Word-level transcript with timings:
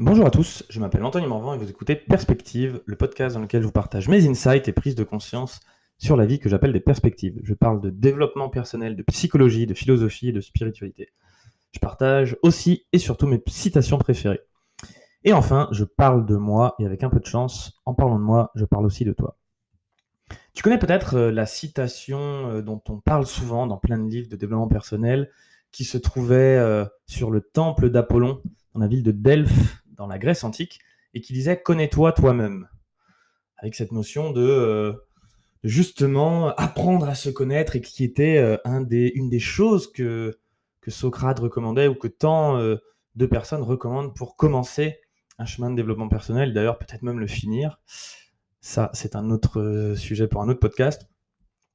Bonjour 0.00 0.26
à 0.26 0.30
tous, 0.32 0.64
je 0.70 0.80
m'appelle 0.80 1.04
Anthony 1.04 1.28
Morvan 1.28 1.54
et 1.54 1.56
vous 1.56 1.70
écoutez 1.70 1.94
Perspective, 1.94 2.82
le 2.84 2.96
podcast 2.96 3.36
dans 3.36 3.42
lequel 3.42 3.62
je 3.62 3.66
vous 3.66 3.72
partage 3.72 4.08
mes 4.08 4.26
insights 4.28 4.66
et 4.66 4.72
prises 4.72 4.96
de 4.96 5.04
conscience 5.04 5.60
sur 5.98 6.16
la 6.16 6.26
vie 6.26 6.40
que 6.40 6.48
j'appelle 6.48 6.72
des 6.72 6.80
perspectives. 6.80 7.38
Je 7.44 7.54
parle 7.54 7.80
de 7.80 7.90
développement 7.90 8.48
personnel, 8.48 8.96
de 8.96 9.04
psychologie, 9.04 9.66
de 9.66 9.74
philosophie 9.74 10.30
et 10.30 10.32
de 10.32 10.40
spiritualité. 10.40 11.10
Je 11.70 11.78
partage 11.78 12.36
aussi 12.42 12.86
et 12.92 12.98
surtout 12.98 13.28
mes 13.28 13.40
citations 13.46 13.96
préférées. 13.96 14.40
Et 15.22 15.32
enfin, 15.32 15.68
je 15.70 15.84
parle 15.84 16.26
de 16.26 16.34
moi 16.34 16.74
et 16.80 16.86
avec 16.86 17.04
un 17.04 17.08
peu 17.08 17.20
de 17.20 17.26
chance, 17.26 17.80
en 17.86 17.94
parlant 17.94 18.18
de 18.18 18.24
moi, 18.24 18.50
je 18.56 18.64
parle 18.64 18.86
aussi 18.86 19.04
de 19.04 19.12
toi. 19.12 19.36
Tu 20.54 20.64
connais 20.64 20.78
peut-être 20.80 21.14
euh, 21.14 21.30
la 21.30 21.46
citation 21.46 22.18
euh, 22.18 22.62
dont 22.62 22.82
on 22.88 22.98
parle 22.98 23.26
souvent 23.26 23.68
dans 23.68 23.76
plein 23.76 23.98
de 23.98 24.10
livres 24.10 24.28
de 24.28 24.34
développement 24.34 24.66
personnel 24.66 25.30
qui 25.70 25.84
se 25.84 25.98
trouvait 25.98 26.58
euh, 26.58 26.84
sur 27.06 27.30
le 27.30 27.42
temple 27.42 27.90
d'Apollon 27.90 28.42
dans 28.74 28.80
la 28.80 28.88
ville 28.88 29.04
de 29.04 29.12
Delphes 29.12 29.83
dans 29.96 30.06
la 30.06 30.18
Grèce 30.18 30.44
antique 30.44 30.80
et 31.14 31.20
qui 31.20 31.32
disait 31.32 31.60
connais-toi 31.60 32.12
toi-même 32.12 32.68
avec 33.58 33.74
cette 33.74 33.92
notion 33.92 34.30
de 34.30 34.94
justement 35.62 36.48
apprendre 36.56 37.08
à 37.08 37.14
se 37.14 37.30
connaître 37.30 37.76
et 37.76 37.80
qui 37.80 38.04
était 38.04 38.58
des, 38.82 39.12
une 39.14 39.30
des 39.30 39.38
choses 39.38 39.90
que, 39.90 40.38
Socrate 40.86 41.38
recommandait 41.38 41.88
ou 41.88 41.94
que 41.94 42.08
tant 42.08 42.58
de 42.58 43.26
personnes 43.26 43.62
recommandent 43.62 44.14
pour 44.14 44.36
commencer 44.36 45.00
un 45.38 45.46
chemin 45.46 45.70
de 45.70 45.76
développement 45.76 46.08
personnel, 46.08 46.52
d'ailleurs 46.52 46.78
peut-être 46.78 47.02
même 47.02 47.18
le 47.18 47.26
finir. 47.26 47.80
Ça, 48.60 48.90
c'est 48.94 49.16
un 49.16 49.30
autre 49.30 49.60
euh, 49.60 49.96
sujet 49.96 50.28
pour 50.28 50.40
un 50.42 50.48
autre 50.48 50.60
podcast. 50.60 51.08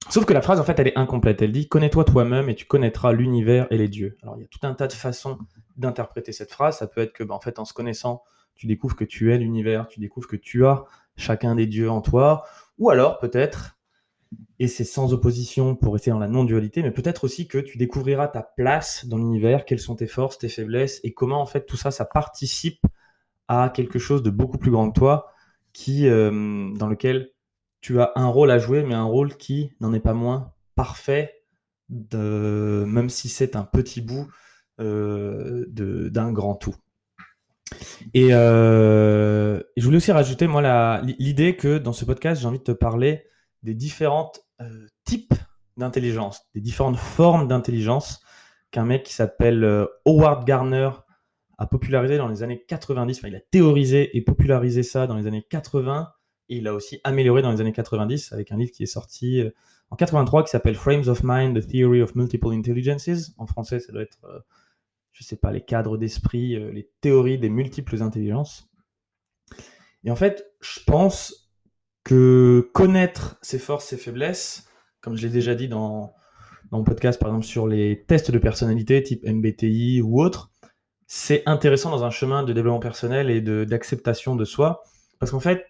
Sauf 0.09 0.25
que 0.25 0.33
la 0.33 0.41
phrase, 0.41 0.59
en 0.59 0.63
fait, 0.63 0.79
elle 0.79 0.87
est 0.87 0.97
incomplète. 0.97 1.41
Elle 1.43 1.51
dit 1.51 1.67
Connais-toi 1.67 2.03
toi-même 2.03 2.49
et 2.49 2.55
tu 2.55 2.65
connaîtras 2.65 3.13
l'univers 3.13 3.67
et 3.69 3.77
les 3.77 3.87
dieux. 3.87 4.17
Alors, 4.23 4.37
il 4.37 4.41
y 4.41 4.43
a 4.43 4.47
tout 4.47 4.59
un 4.63 4.73
tas 4.73 4.87
de 4.87 4.93
façons 4.93 5.37
d'interpréter 5.77 6.31
cette 6.31 6.51
phrase. 6.51 6.79
Ça 6.79 6.87
peut 6.87 7.01
être 7.01 7.13
que, 7.13 7.23
bah, 7.23 7.35
en 7.35 7.39
fait, 7.39 7.59
en 7.59 7.65
se 7.65 7.73
connaissant, 7.73 8.23
tu 8.55 8.65
découvres 8.65 8.95
que 8.95 9.03
tu 9.05 9.31
es 9.31 9.37
l'univers, 9.37 9.87
tu 9.87 9.99
découvres 9.99 10.27
que 10.27 10.35
tu 10.35 10.65
as 10.65 10.85
chacun 11.15 11.53
des 11.53 11.67
dieux 11.67 11.91
en 11.91 12.01
toi. 12.01 12.43
Ou 12.79 12.89
alors, 12.89 13.19
peut-être, 13.19 13.77
et 14.57 14.67
c'est 14.67 14.83
sans 14.83 15.13
opposition 15.13 15.75
pour 15.75 15.93
rester 15.93 16.09
dans 16.09 16.19
la 16.19 16.27
non-dualité, 16.27 16.81
mais 16.81 16.91
peut-être 16.91 17.23
aussi 17.23 17.47
que 17.47 17.59
tu 17.59 17.77
découvriras 17.77 18.27
ta 18.27 18.41
place 18.41 19.05
dans 19.05 19.17
l'univers, 19.17 19.63
quelles 19.63 19.79
sont 19.79 19.95
tes 19.95 20.07
forces, 20.07 20.39
tes 20.39 20.49
faiblesses, 20.49 21.01
et 21.03 21.13
comment, 21.13 21.39
en 21.39 21.45
fait, 21.45 21.67
tout 21.67 21.77
ça, 21.77 21.91
ça 21.91 22.05
participe 22.05 22.81
à 23.47 23.69
quelque 23.69 23.99
chose 23.99 24.23
de 24.23 24.31
beaucoup 24.31 24.57
plus 24.57 24.71
grand 24.71 24.89
que 24.91 24.97
toi 24.97 25.31
qui, 25.71 26.07
euh, 26.07 26.71
dans 26.73 26.87
lequel 26.87 27.31
tu 27.81 28.01
as 28.01 28.11
un 28.15 28.27
rôle 28.27 28.51
à 28.51 28.59
jouer, 28.59 28.83
mais 28.83 28.95
un 28.95 29.03
rôle 29.03 29.35
qui 29.35 29.71
n'en 29.79 29.93
est 29.93 29.99
pas 29.99 30.13
moins 30.13 30.53
parfait, 30.75 31.43
même 31.89 33.09
si 33.09 33.29
c'est 33.29 33.55
un 33.55 33.63
petit 33.63 34.01
bout 34.01 34.27
euh, 34.79 35.65
d'un 35.67 36.31
grand 36.31 36.55
tout. 36.55 36.75
Et 38.13 38.33
euh, 38.33 39.61
je 39.77 39.85
voulais 39.85 39.97
aussi 39.97 40.11
rajouter, 40.11 40.47
moi, 40.47 41.01
l'idée 41.01 41.55
que 41.55 41.77
dans 41.77 41.93
ce 41.93 42.05
podcast, 42.05 42.41
j'ai 42.41 42.47
envie 42.47 42.59
de 42.59 42.63
te 42.63 42.71
parler 42.71 43.25
des 43.63 43.73
différents 43.73 44.31
types 45.05 45.33
d'intelligence, 45.77 46.41
des 46.53 46.61
différentes 46.61 46.97
formes 46.97 47.47
d'intelligence 47.47 48.21
qu'un 48.71 48.85
mec 48.85 49.03
qui 49.03 49.13
s'appelle 49.13 49.87
Howard 50.05 50.45
Garner 50.45 50.91
a 51.57 51.67
popularisé 51.67 52.17
dans 52.17 52.27
les 52.27 52.41
années 52.41 52.63
90, 52.67 53.19
enfin 53.19 53.27
il 53.27 53.35
a 53.35 53.41
théorisé 53.41 54.15
et 54.17 54.21
popularisé 54.21 54.81
ça 54.81 55.07
dans 55.07 55.15
les 55.15 55.27
années 55.27 55.45
80, 55.49 56.11
il 56.57 56.67
a 56.67 56.73
aussi 56.73 56.99
amélioré 57.03 57.41
dans 57.41 57.51
les 57.51 57.61
années 57.61 57.71
90 57.71 58.33
avec 58.33 58.51
un 58.51 58.57
livre 58.57 58.71
qui 58.71 58.83
est 58.83 58.87
sorti 58.87 59.41
euh, 59.41 59.51
en 59.91 59.95
83 59.95 60.43
qui 60.43 60.49
s'appelle 60.49 60.75
Frames 60.75 61.07
of 61.07 61.21
Mind, 61.23 61.59
The 61.59 61.67
Theory 61.67 62.01
of 62.01 62.15
Multiple 62.15 62.51
Intelligences. 62.51 63.33
En 63.37 63.47
français, 63.47 63.79
ça 63.79 63.91
doit 63.91 64.01
être, 64.01 64.19
je 64.23 64.27
euh, 64.27 64.39
je 65.13 65.23
sais 65.23 65.35
pas, 65.35 65.51
les 65.51 65.61
cadres 65.61 65.97
d'esprit, 65.97 66.55
euh, 66.55 66.71
les 66.71 66.89
théories 67.01 67.39
des 67.39 67.49
multiples 67.49 68.01
intelligences. 68.01 68.69
Et 70.03 70.11
en 70.11 70.15
fait, 70.15 70.51
je 70.61 70.79
pense 70.85 71.51
que 72.03 72.69
connaître 72.73 73.37
ses 73.41 73.59
forces, 73.59 73.85
ses 73.85 73.97
faiblesses, 73.97 74.67
comme 75.01 75.15
je 75.15 75.27
l'ai 75.27 75.33
déjà 75.33 75.55
dit 75.55 75.67
dans, 75.67 76.13
dans 76.71 76.79
mon 76.79 76.83
podcast, 76.83 77.19
par 77.19 77.29
exemple, 77.29 77.45
sur 77.45 77.67
les 77.67 78.05
tests 78.07 78.31
de 78.31 78.37
personnalité 78.37 79.01
type 79.03 79.25
MBTI 79.25 80.01
ou 80.01 80.21
autre, 80.21 80.51
c'est 81.11 81.41
intéressant 81.47 81.89
dans 81.89 82.03
un 82.03 82.11
chemin 82.11 82.43
de 82.43 82.53
développement 82.53 82.79
personnel 82.79 83.31
et 83.31 83.41
d'acceptation 83.41 84.35
de, 84.35 84.45
soi. 84.45 84.83
Parce 85.19 85.31
qu'en 85.31 85.39
fait, 85.39 85.65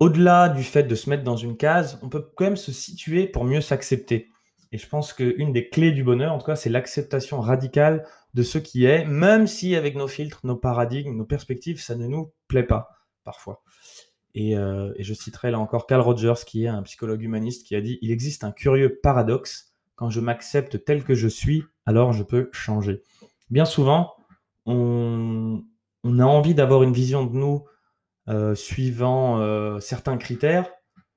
au-delà 0.00 0.48
du 0.48 0.62
fait 0.62 0.84
de 0.84 0.94
se 0.94 1.10
mettre 1.10 1.24
dans 1.24 1.36
une 1.36 1.56
case, 1.56 1.98
on 2.02 2.08
peut 2.08 2.24
quand 2.36 2.44
même 2.44 2.56
se 2.56 2.72
situer 2.72 3.26
pour 3.26 3.44
mieux 3.44 3.60
s'accepter. 3.60 4.30
Et 4.70 4.78
je 4.78 4.88
pense 4.88 5.12
qu'une 5.12 5.52
des 5.52 5.68
clés 5.68 5.92
du 5.92 6.04
bonheur, 6.04 6.32
en 6.32 6.38
tout 6.38 6.46
cas, 6.46 6.56
c'est 6.56 6.70
l'acceptation 6.70 7.40
radicale 7.40 8.04
de 8.34 8.42
ce 8.42 8.58
qui 8.58 8.84
est, 8.84 9.04
même 9.06 9.46
si 9.46 9.74
avec 9.74 9.96
nos 9.96 10.08
filtres, 10.08 10.40
nos 10.44 10.56
paradigmes, 10.56 11.16
nos 11.16 11.24
perspectives, 11.24 11.80
ça 11.80 11.96
ne 11.96 12.06
nous 12.06 12.32
plaît 12.48 12.66
pas 12.66 12.90
parfois. 13.24 13.62
Et, 14.34 14.56
euh, 14.56 14.92
je 14.98 15.14
citerai 15.14 15.50
là 15.50 15.58
encore 15.58 15.86
Carl 15.86 16.02
Rogers, 16.02 16.44
qui 16.46 16.64
est 16.64 16.68
un 16.68 16.82
psychologue 16.82 17.22
humaniste, 17.22 17.66
qui 17.66 17.74
a 17.74 17.80
dit 17.80 17.98
Il 18.02 18.10
existe 18.10 18.44
un 18.44 18.52
curieux 18.52 18.98
paradoxe. 19.02 19.74
Quand 19.96 20.10
je 20.10 20.20
m'accepte 20.20 20.84
tel 20.84 21.02
que 21.02 21.14
je 21.14 21.28
suis, 21.28 21.64
alors 21.86 22.12
je 22.12 22.22
peux 22.22 22.50
changer 22.52 23.02
bien 23.50 23.64
souvent, 23.64 24.14
on, 24.66 25.62
a 26.04 26.24
envie 26.24 26.54
d'avoir 26.54 26.82
une 26.82 26.92
vision 26.92 27.24
de 27.24 27.34
nous 27.34 27.64
euh, 28.28 28.54
suivant 28.54 29.40
euh, 29.40 29.80
certains 29.80 30.18
critères, 30.18 30.70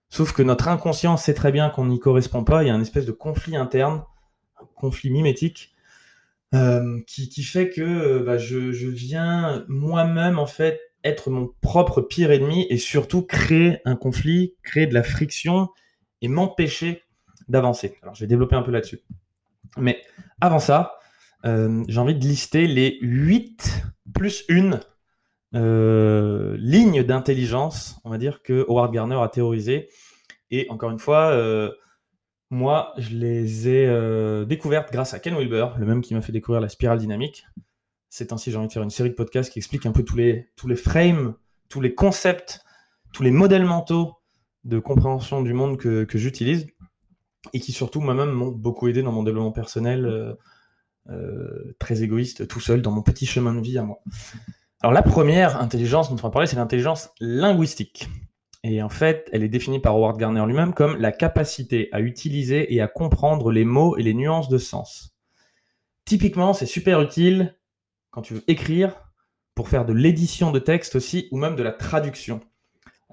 sauf 0.07 0.31
que 0.31 0.41
notre 0.41 0.69
inconscient 0.69 1.17
sait 1.17 1.33
très 1.33 1.51
bien 1.51 1.69
qu'on 1.69 1.87
n'y 1.87 1.99
correspond 1.99 2.45
pas. 2.45 2.63
Il 2.63 2.67
y 2.67 2.69
a 2.69 2.73
un 2.73 2.79
espèce 2.79 3.05
de 3.05 3.11
conflit 3.11 3.57
interne, 3.57 4.05
un 4.61 4.65
conflit 4.75 5.09
mimétique, 5.09 5.73
euh, 6.53 7.01
qui, 7.07 7.43
fait 7.43 7.69
que 7.69 8.19
bah, 8.19 8.37
je, 8.37 8.57
viens 8.87 9.65
moi-même 9.67 10.39
en 10.39 10.45
fait 10.45 10.79
être 11.03 11.29
mon 11.29 11.49
propre 11.59 11.99
pire 11.99 12.31
ennemi 12.31 12.65
et 12.69 12.77
surtout 12.77 13.23
créer 13.23 13.79
un 13.83 13.97
conflit, 13.97 14.55
créer 14.63 14.87
de 14.87 14.93
la 14.93 15.03
friction 15.03 15.67
et 16.21 16.29
m'empêcher 16.29 17.03
d'avancer. 17.49 17.97
Alors 18.03 18.15
je 18.15 18.21
vais 18.21 18.27
développer 18.27 18.55
un 18.55 18.61
peu 18.61 18.71
là-dessus. 18.71 19.01
Mais 19.77 20.01
avant 20.39 20.59
ça, 20.59 20.99
j'ai 21.43 21.97
envie 21.97 22.15
de 22.15 22.23
lister 22.23 22.67
les 22.67 22.99
8 23.01 23.83
plus 24.13 24.45
1 24.49 24.79
euh, 25.55 26.55
lignes 26.59 27.03
d'intelligence, 27.03 27.99
on 28.03 28.09
va 28.09 28.17
dire, 28.17 28.41
que 28.41 28.65
Howard 28.67 28.93
Gardner 28.93 29.17
a 29.21 29.27
théorisé. 29.27 29.89
Et 30.49 30.67
encore 30.69 30.91
une 30.91 30.99
fois, 30.99 31.31
euh, 31.31 31.71
moi, 32.49 32.93
je 32.97 33.15
les 33.15 33.69
ai 33.69 34.45
découvertes 34.45 34.91
grâce 34.91 35.13
à 35.13 35.19
Ken 35.19 35.35
Wilber, 35.35 35.67
le 35.77 35.85
même 35.85 36.01
qui 36.01 36.13
m'a 36.13 36.21
fait 36.21 36.31
découvrir 36.31 36.61
la 36.61 36.69
spirale 36.69 36.99
dynamique. 36.99 37.45
C'est 38.09 38.33
ainsi, 38.33 38.51
j'ai 38.51 38.57
envie 38.57 38.67
de 38.67 38.73
faire 38.73 38.83
une 38.83 38.89
série 38.89 39.09
de 39.09 39.15
podcasts 39.15 39.51
qui 39.51 39.59
expliquent 39.59 39.85
un 39.85 39.93
peu 39.93 40.03
tous 40.03 40.17
les, 40.17 40.49
tous 40.57 40.67
les 40.67 40.75
frames, 40.75 41.35
tous 41.69 41.79
les 41.79 41.95
concepts, 41.95 42.61
tous 43.13 43.23
les 43.23 43.31
modèles 43.31 43.65
mentaux 43.65 44.17
de 44.65 44.79
compréhension 44.79 45.41
du 45.41 45.53
monde 45.53 45.77
que, 45.77 46.03
que 46.03 46.17
j'utilise 46.17 46.67
et 47.53 47.59
qui 47.61 47.71
surtout 47.71 48.01
moi-même 48.01 48.31
m'ont 48.31 48.51
beaucoup 48.51 48.89
aidé 48.89 49.01
dans 49.01 49.13
mon 49.13 49.23
développement 49.23 49.53
personnel 49.53 50.37
euh, 51.09 51.73
très 51.79 52.03
égoïste 52.03 52.47
tout 52.47 52.59
seul 52.59 52.83
dans 52.83 52.91
mon 52.91 53.01
petit 53.01 53.25
chemin 53.25 53.55
de 53.55 53.61
vie 53.61 53.77
à 53.77 53.83
moi. 53.83 54.01
Alors 54.83 54.93
la 54.93 55.03
première 55.03 55.61
intelligence 55.61 56.09
dont 56.09 56.15
on 56.15 56.27
va 56.27 56.31
parler, 56.31 56.47
c'est 56.47 56.55
l'intelligence 56.55 57.11
linguistique. 57.19 58.09
Et 58.63 58.81
en 58.81 58.89
fait, 58.89 59.29
elle 59.31 59.43
est 59.43 59.49
définie 59.49 59.79
par 59.79 59.95
Howard 59.95 60.17
Gardner 60.17 60.43
lui-même 60.47 60.73
comme 60.73 60.97
la 60.97 61.11
capacité 61.11 61.87
à 61.91 62.01
utiliser 62.01 62.73
et 62.73 62.81
à 62.81 62.87
comprendre 62.87 63.51
les 63.51 63.63
mots 63.63 63.95
et 63.97 64.03
les 64.03 64.15
nuances 64.15 64.49
de 64.49 64.57
sens. 64.57 65.15
Typiquement, 66.05 66.53
c'est 66.53 66.65
super 66.65 66.99
utile 66.99 67.55
quand 68.09 68.23
tu 68.23 68.33
veux 68.33 68.43
écrire, 68.47 69.07
pour 69.55 69.69
faire 69.69 69.85
de 69.85 69.93
l'édition 69.93 70.51
de 70.51 70.59
texte 70.59 70.95
aussi, 70.95 71.27
ou 71.31 71.37
même 71.37 71.55
de 71.55 71.63
la 71.63 71.71
traduction. 71.71 72.41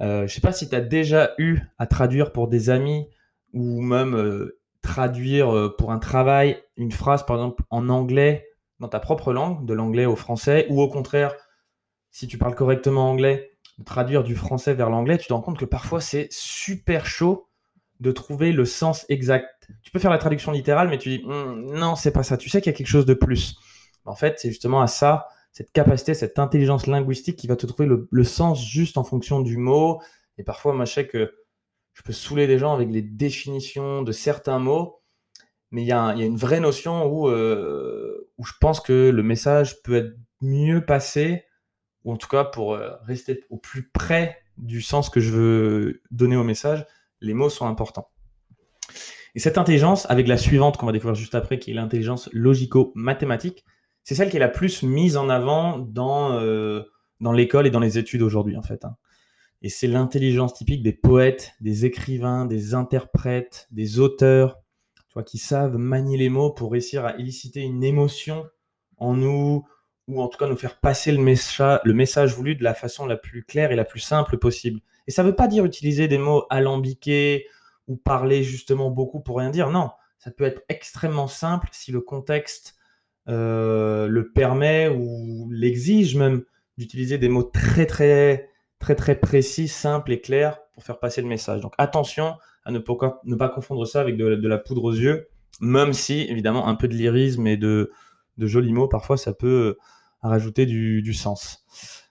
Euh, 0.01 0.21
je 0.21 0.23
ne 0.23 0.29
sais 0.29 0.41
pas 0.41 0.53
si 0.53 0.69
tu 0.69 0.75
as 0.75 0.81
déjà 0.81 1.33
eu 1.39 1.61
à 1.79 1.87
traduire 1.87 2.33
pour 2.33 2.49
des 2.49 2.71
amis 2.71 3.07
ou 3.53 3.83
même 3.83 4.15
euh, 4.17 4.59
traduire 4.81 5.55
euh, 5.55 5.75
pour 5.77 5.93
un 5.93 5.99
travail 5.99 6.63
une 6.77 6.93
phrase, 6.93 7.27
par 7.27 7.37
exemple, 7.37 7.63
en 7.71 7.89
anglais 7.89 8.47
dans 8.81 8.89
ta 8.89 9.01
propre 9.01 9.33
langue, 9.33 9.67
de 9.67 9.75
l'anglais 9.75 10.07
au 10.07 10.17
français, 10.17 10.67
ou 10.71 10.81
au 10.81 10.89
contraire, 10.89 11.35
si 12.11 12.27
tu 12.27 12.39
parles 12.39 12.55
correctement 12.55 13.11
anglais, 13.11 13.53
traduire 13.85 14.25
du 14.25 14.35
français 14.35 14.75
vers 14.75 14.91
l'anglais, 14.91 15.19
tu 15.19 15.29
te 15.29 15.33
rends 15.33 15.41
compte 15.41 15.59
que 15.59 15.65
parfois 15.65 16.01
c'est 16.01 16.29
super 16.31 17.07
chaud 17.07 17.49
de 18.01 18.13
trouver 18.13 18.53
le 18.53 18.65
sens 18.65 19.05
exact. 19.09 19.69
Tu 19.83 19.91
peux 19.91 19.99
faire 19.99 20.11
la 20.11 20.19
traduction 20.19 20.53
littérale, 20.53 20.89
mais 20.89 20.99
tu 20.99 21.09
dis 21.09 21.25
hum, 21.25 21.67
non, 21.75 21.97
c'est 21.97 22.13
pas 22.13 22.23
ça. 22.23 22.37
Tu 22.37 22.49
sais 22.49 22.61
qu'il 22.61 22.73
y 22.73 22.75
a 22.75 22.77
quelque 22.77 22.87
chose 22.87 23.07
de 23.07 23.15
plus. 23.15 23.57
En 24.05 24.15
fait, 24.15 24.39
c'est 24.39 24.49
justement 24.49 24.81
à 24.81 24.87
ça, 24.87 25.29
cette 25.53 25.73
capacité, 25.73 26.15
cette 26.15 26.39
intelligence 26.39 26.87
linguistique 26.87 27.37
qui 27.37 27.47
va 27.47 27.57
te 27.57 27.67
trouver 27.67 27.89
le, 28.11 28.25
sens 28.25 28.65
juste 28.65 28.97
en 28.97 29.05
fonction 29.05 29.41
du 29.41 29.57
mot. 29.57 30.01
Et 30.39 30.45
parfois, 30.45 30.73
moi, 30.73 30.85
je 30.85 30.93
sais 30.93 31.07
que 31.07 31.35
je 31.95 32.03
peux 32.03 32.13
saouler 32.13 32.47
des 32.47 32.59
gens 32.59 32.73
avec 32.73 32.89
les 32.91 33.03
définitions 33.03 34.03
de 34.03 34.13
certains 34.13 34.61
mots, 34.61 35.03
mais 35.71 35.83
il 35.83 35.89
y, 35.89 35.93
a 35.93 36.13
une 36.13 36.37
vraie 36.37 36.61
notion 36.61 37.29
euh, 37.29 38.31
où 38.39 38.45
je 38.45 38.53
pense 38.61 38.81
que 38.81 39.11
le 39.11 39.23
message 39.23 39.83
peut 39.83 39.97
être 39.97 40.17
mieux 40.41 40.85
passé, 40.85 41.45
en 42.13 42.17
tout 42.17 42.29
cas 42.29 42.45
pour 42.45 42.75
euh, 42.75 42.91
rester 43.03 43.45
au 43.51 43.57
plus 43.57 43.89
près 43.89 44.39
du 44.57 44.83
sens 44.83 45.11
que 45.11 45.21
je 45.21 45.31
veux 45.31 46.03
donner 46.11 46.37
au 46.37 46.45
message, 46.45 46.87
les 47.21 47.35
mots 47.35 47.51
sont 47.51 47.67
importants. 47.67 48.11
Et 49.35 49.41
cette 49.41 49.59
intelligence, 49.59 50.09
avec 50.11 50.27
la 50.27 50.37
suivante 50.37 50.77
qu'on 50.77 50.87
va 50.87 50.93
découvrir 50.93 51.15
juste 51.15 51.35
après, 51.35 51.59
qui 51.59 51.71
est 51.71 51.75
l'intelligence 51.75 52.29
logico-mathématique, 52.33 53.65
c'est 54.03 54.15
celle 54.15 54.31
qui 54.31 54.37
est 54.37 54.41
la 54.41 54.49
plus 54.49 54.83
mise 54.83 55.17
en 55.17 55.29
avant 55.29 55.79
dans, 55.79 56.33
euh, 56.33 56.83
dans 57.21 57.33
l'école 57.33 57.67
et 57.67 57.71
dans 57.71 57.81
les 57.81 57.99
études 57.99 58.23
aujourd'hui, 58.23 58.57
en 58.57 58.63
fait. 58.63 58.85
Hein. 58.85 58.97
Et 59.61 59.69
c'est 59.69 59.87
l'intelligence 59.87 60.55
typique 60.55 60.83
des 60.83 60.93
poètes, 60.93 61.53
des 61.61 61.85
écrivains, 61.85 62.47
des 62.47 62.75
interprètes, 62.75 63.69
des 63.71 63.99
auteurs, 63.99 64.57
tu 64.97 65.15
vois, 65.15 65.25
qui 65.25 65.39
savent 65.39 65.77
manier 65.77 66.17
les 66.17 66.31
mots 66.31 66.51
pour 66.51 66.73
réussir 66.73 67.05
à 67.05 67.17
éliciter 67.19 67.61
une 67.61 67.85
émotion 67.85 68.47
en 68.97 69.15
nous, 69.15 69.65
ou 70.09 70.23
en 70.23 70.29
tout 70.29 70.39
cas 70.39 70.49
nous 70.49 70.57
faire 70.57 70.81
passer 70.81 71.13
le, 71.13 71.19
message, 71.19 71.81
le 71.85 71.93
message 71.93 72.35
voulu 72.35 72.57
de 72.57 72.65
la 72.65 72.75
façon 72.75 73.07
la 73.07 73.17
plus 73.17 73.45
claire 73.45 73.71
et 73.71 73.77
la 73.77 73.85
plus 73.85 74.01
simple 74.01 74.39
possible. 74.39 74.81
Et 75.07 75.11
ça 75.11 75.23
ne 75.23 75.29
veut 75.29 75.37
pas 75.37 75.49
dire 75.49 75.65
utiliser 75.65 76.09
des 76.09 76.19
mots 76.19 76.47
alambiqués 76.51 77.47
ou 77.87 77.97
parler 77.97 78.43
justement 78.43 78.91
beaucoup 78.91 79.21
pour 79.21 79.39
rien 79.39 79.51
dire. 79.51 79.71
Non, 79.71 79.91
ça 80.19 80.31
peut 80.31 80.45
être 80.45 80.63
extrêmement 80.69 81.29
simple 81.29 81.69
si 81.73 81.93
le 81.93 82.01
contexte 82.01 82.77
euh, 83.29 84.09
le 84.09 84.33
permet 84.33 84.89
ou 84.89 85.49
l'exige 85.53 86.17
même 86.17 86.43
d'utiliser 86.79 87.19
des 87.19 87.29
mots 87.29 87.43
très 87.43 87.85
très 87.85 88.49
très 88.79 88.95
très 88.95 89.17
précis, 89.17 89.69
simples 89.69 90.13
et 90.13 90.21
clairs 90.21 90.59
pour 90.73 90.83
faire 90.83 90.99
passer 90.99 91.21
le 91.21 91.29
message. 91.29 91.61
Donc 91.61 91.75
attention 91.77 92.37
à 92.65 92.71
ne 92.71 92.79
pas, 92.79 93.21
ne 93.25 93.35
pas 93.35 93.49
confondre 93.51 93.87
ça 93.87 94.01
avec 94.01 94.17
de, 94.17 94.49
la 94.49 94.59
poudre 94.59 94.85
aux 94.85 94.93
yeux, 94.93 95.29
même 95.61 95.93
si 95.93 96.23
évidemment 96.23 96.69
un 96.69 96.75
peu 96.75 96.89
de 96.89 96.95
lyrisme 96.95 97.47
et 97.47 97.57
de, 97.57 97.91
de 98.39 98.47
jolis 98.47 98.73
mots 98.73 98.89
parfois 98.89 99.19
ça 99.19 99.35
peut 99.35 99.77
euh, 100.25 100.29
rajouter 100.29 100.67
du, 100.67 101.15
sens. 101.15 101.65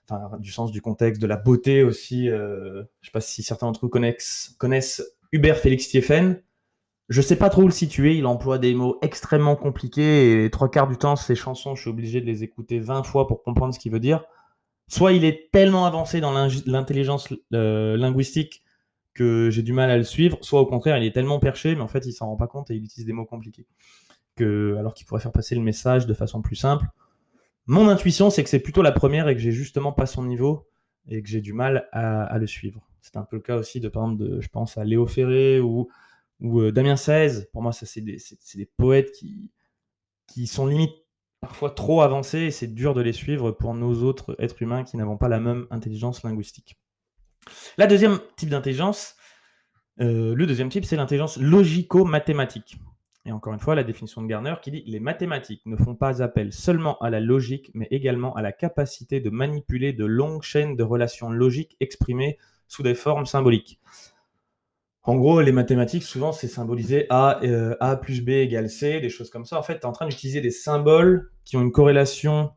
Enfin, 0.09 0.37
du 0.39 0.51
sens 0.51 0.71
du 0.71 0.81
contexte, 0.81 1.21
de 1.21 1.27
la 1.27 1.37
beauté 1.37 1.83
aussi. 1.83 2.29
Euh, 2.29 2.83
je 3.01 3.05
ne 3.05 3.05
sais 3.05 3.11
pas 3.11 3.21
si 3.21 3.43
certains 3.43 3.67
d'entre 3.67 3.81
vous 3.81 3.89
connaissent, 3.89 5.03
Hubert 5.31 5.57
Félix 5.57 5.85
Stieffen. 5.85 6.41
Je 7.09 7.21
sais 7.21 7.37
pas 7.37 7.49
trop 7.49 7.63
où 7.63 7.67
le 7.67 7.71
situer, 7.71 8.17
il 8.17 8.25
emploie 8.25 8.57
des 8.57 8.75
mots 8.75 8.97
extrêmement 9.01 9.55
compliqués 9.55 10.43
et 10.43 10.49
trois 10.49 10.69
quarts 10.69 10.89
du 10.89 10.97
temps, 10.97 11.15
ses 11.15 11.35
chansons, 11.35 11.73
je 11.73 11.81
suis 11.81 11.89
obligé 11.89 12.19
de 12.19 12.25
les 12.25 12.43
écouter 12.43 12.79
20 12.79 13.03
fois 13.03 13.27
pour 13.27 13.43
comprendre 13.43 13.73
ce 13.73 13.79
qu'il 13.79 13.93
veut 13.93 14.01
dire. 14.01 14.25
Soit 14.89 15.13
il 15.13 15.23
est 15.23 15.49
tellement 15.51 15.85
avancé 15.85 16.19
dans 16.19 16.33
l'intelligence 16.65 17.33
euh, 17.53 17.95
linguistique 17.95 18.63
que 19.13 19.49
j'ai 19.49 19.63
du 19.63 19.71
mal 19.71 19.89
à 19.89 19.97
le 19.97 20.03
suivre, 20.03 20.37
soit 20.41 20.59
au 20.59 20.65
contraire, 20.65 20.97
il 20.97 21.05
est 21.05 21.11
tellement 21.11 21.39
perché, 21.39 21.75
mais 21.75 21.81
en 21.81 21.87
fait, 21.87 22.05
il 22.05 22.11
s'en 22.11 22.27
rend 22.27 22.35
pas 22.35 22.47
compte 22.47 22.71
et 22.71 22.75
il 22.75 22.83
utilise 22.83 23.05
des 23.05 23.13
mots 23.13 23.25
compliqués. 23.25 23.67
Alors 24.39 24.93
qu'il 24.93 25.07
pourrait 25.07 25.21
faire 25.21 25.31
passer 25.31 25.55
le 25.55 25.61
message 25.61 26.05
de 26.05 26.13
façon 26.13 26.41
plus 26.41 26.55
simple. 26.55 26.85
Mon 27.67 27.89
intuition, 27.89 28.29
c'est 28.29 28.43
que 28.43 28.49
c'est 28.49 28.59
plutôt 28.59 28.81
la 28.81 28.93
première 28.93 29.27
et 29.27 29.35
que 29.35 29.41
j'ai 29.41 29.51
justement 29.51 29.91
pas 29.91 30.05
son 30.05 30.23
niveau 30.23 30.67
et 31.09 31.21
que 31.21 31.27
j'ai 31.27 31.41
du 31.41 31.53
mal 31.53 31.87
à, 31.91 32.37
le 32.37 32.47
suivre. 32.47 32.87
C'est 33.01 33.17
un 33.17 33.23
peu 33.23 33.35
le 33.35 33.41
cas 33.41 33.57
aussi 33.57 33.79
de, 33.79 33.89
par 33.89 34.03
exemple, 34.03 34.23
de, 34.23 34.41
je 34.41 34.47
pense 34.47 34.77
à 34.77 34.85
Léo 34.85 35.05
Ferré 35.05 35.59
ou 35.59 35.89
euh, 36.41 36.71
Damien 36.71 36.95
XVI, 36.95 37.45
pour 37.51 37.61
moi, 37.61 37.71
ça 37.73 37.85
c'est 37.85 38.01
des, 38.01 38.65
poètes 38.77 39.11
qui, 39.11 40.47
sont 40.47 40.65
limite 40.65 40.93
parfois 41.41 41.69
trop 41.69 42.01
avancés 42.01 42.39
et 42.39 42.51
c'est 42.51 42.67
dur 42.67 42.93
de 42.93 43.01
les 43.01 43.13
suivre 43.13 43.51
pour 43.51 43.73
nos 43.73 44.03
autres 44.03 44.35
êtres 44.39 44.61
humains 44.61 44.83
qui 44.83 44.97
n'avons 44.97 45.17
pas 45.17 45.27
la 45.27 45.39
même 45.39 45.67
intelligence 45.69 46.23
linguistique. 46.23 46.77
La 47.77 47.87
deuxième 47.87 48.19
type 48.35 48.49
d'intelligence, 48.49 49.15
euh, 49.99 50.35
le 50.35 50.45
deuxième 50.45 50.69
type, 50.69 50.85
c'est 50.85 50.95
l'intelligence 50.95 51.37
logico-mathématique. 51.37 52.77
Et 53.27 53.31
encore 53.33 53.53
une 53.53 53.59
fois, 53.59 53.75
la 53.75 53.83
définition 53.83 54.21
de 54.21 54.27
Garner 54.27 54.55
qui 54.61 54.71
dit 54.71 54.83
les 54.87 55.01
mathématiques 55.01 55.61
ne 55.65 55.75
font 55.75 55.95
pas 55.95 56.23
appel 56.23 56.53
seulement 56.53 56.97
à 56.99 57.09
la 57.09 57.19
logique, 57.19 57.69
mais 57.73 57.89
également 57.91 58.33
à 58.35 58.41
la 58.41 58.53
capacité 58.53 59.19
de 59.19 59.29
manipuler 59.29 59.91
de 59.91 60.05
longues 60.05 60.43
chaînes 60.43 60.77
de 60.77 60.83
relations 60.83 61.29
logiques 61.29 61.75
exprimées 61.81 62.37
sous 62.69 62.83
des 62.83 62.95
formes 62.95 63.25
symboliques. 63.25 63.81
En 65.03 65.17
gros, 65.17 65.41
les 65.41 65.51
mathématiques, 65.51 66.03
souvent, 66.03 66.31
c'est 66.31 66.47
symbolisé 66.47 67.05
A, 67.09 67.41
euh, 67.43 67.75
A 67.81 67.97
plus 67.97 68.21
B 68.21 68.29
égale 68.29 68.69
C, 68.69 69.01
des 69.01 69.09
choses 69.09 69.29
comme 69.29 69.43
ça. 69.43 69.59
En 69.59 69.63
fait, 69.63 69.75
tu 69.75 69.81
es 69.81 69.85
en 69.85 69.91
train 69.91 70.07
d'utiliser 70.07 70.39
des 70.39 70.51
symboles 70.51 71.29
qui 71.43 71.57
ont 71.57 71.61
une 71.61 71.73
corrélation 71.73 72.51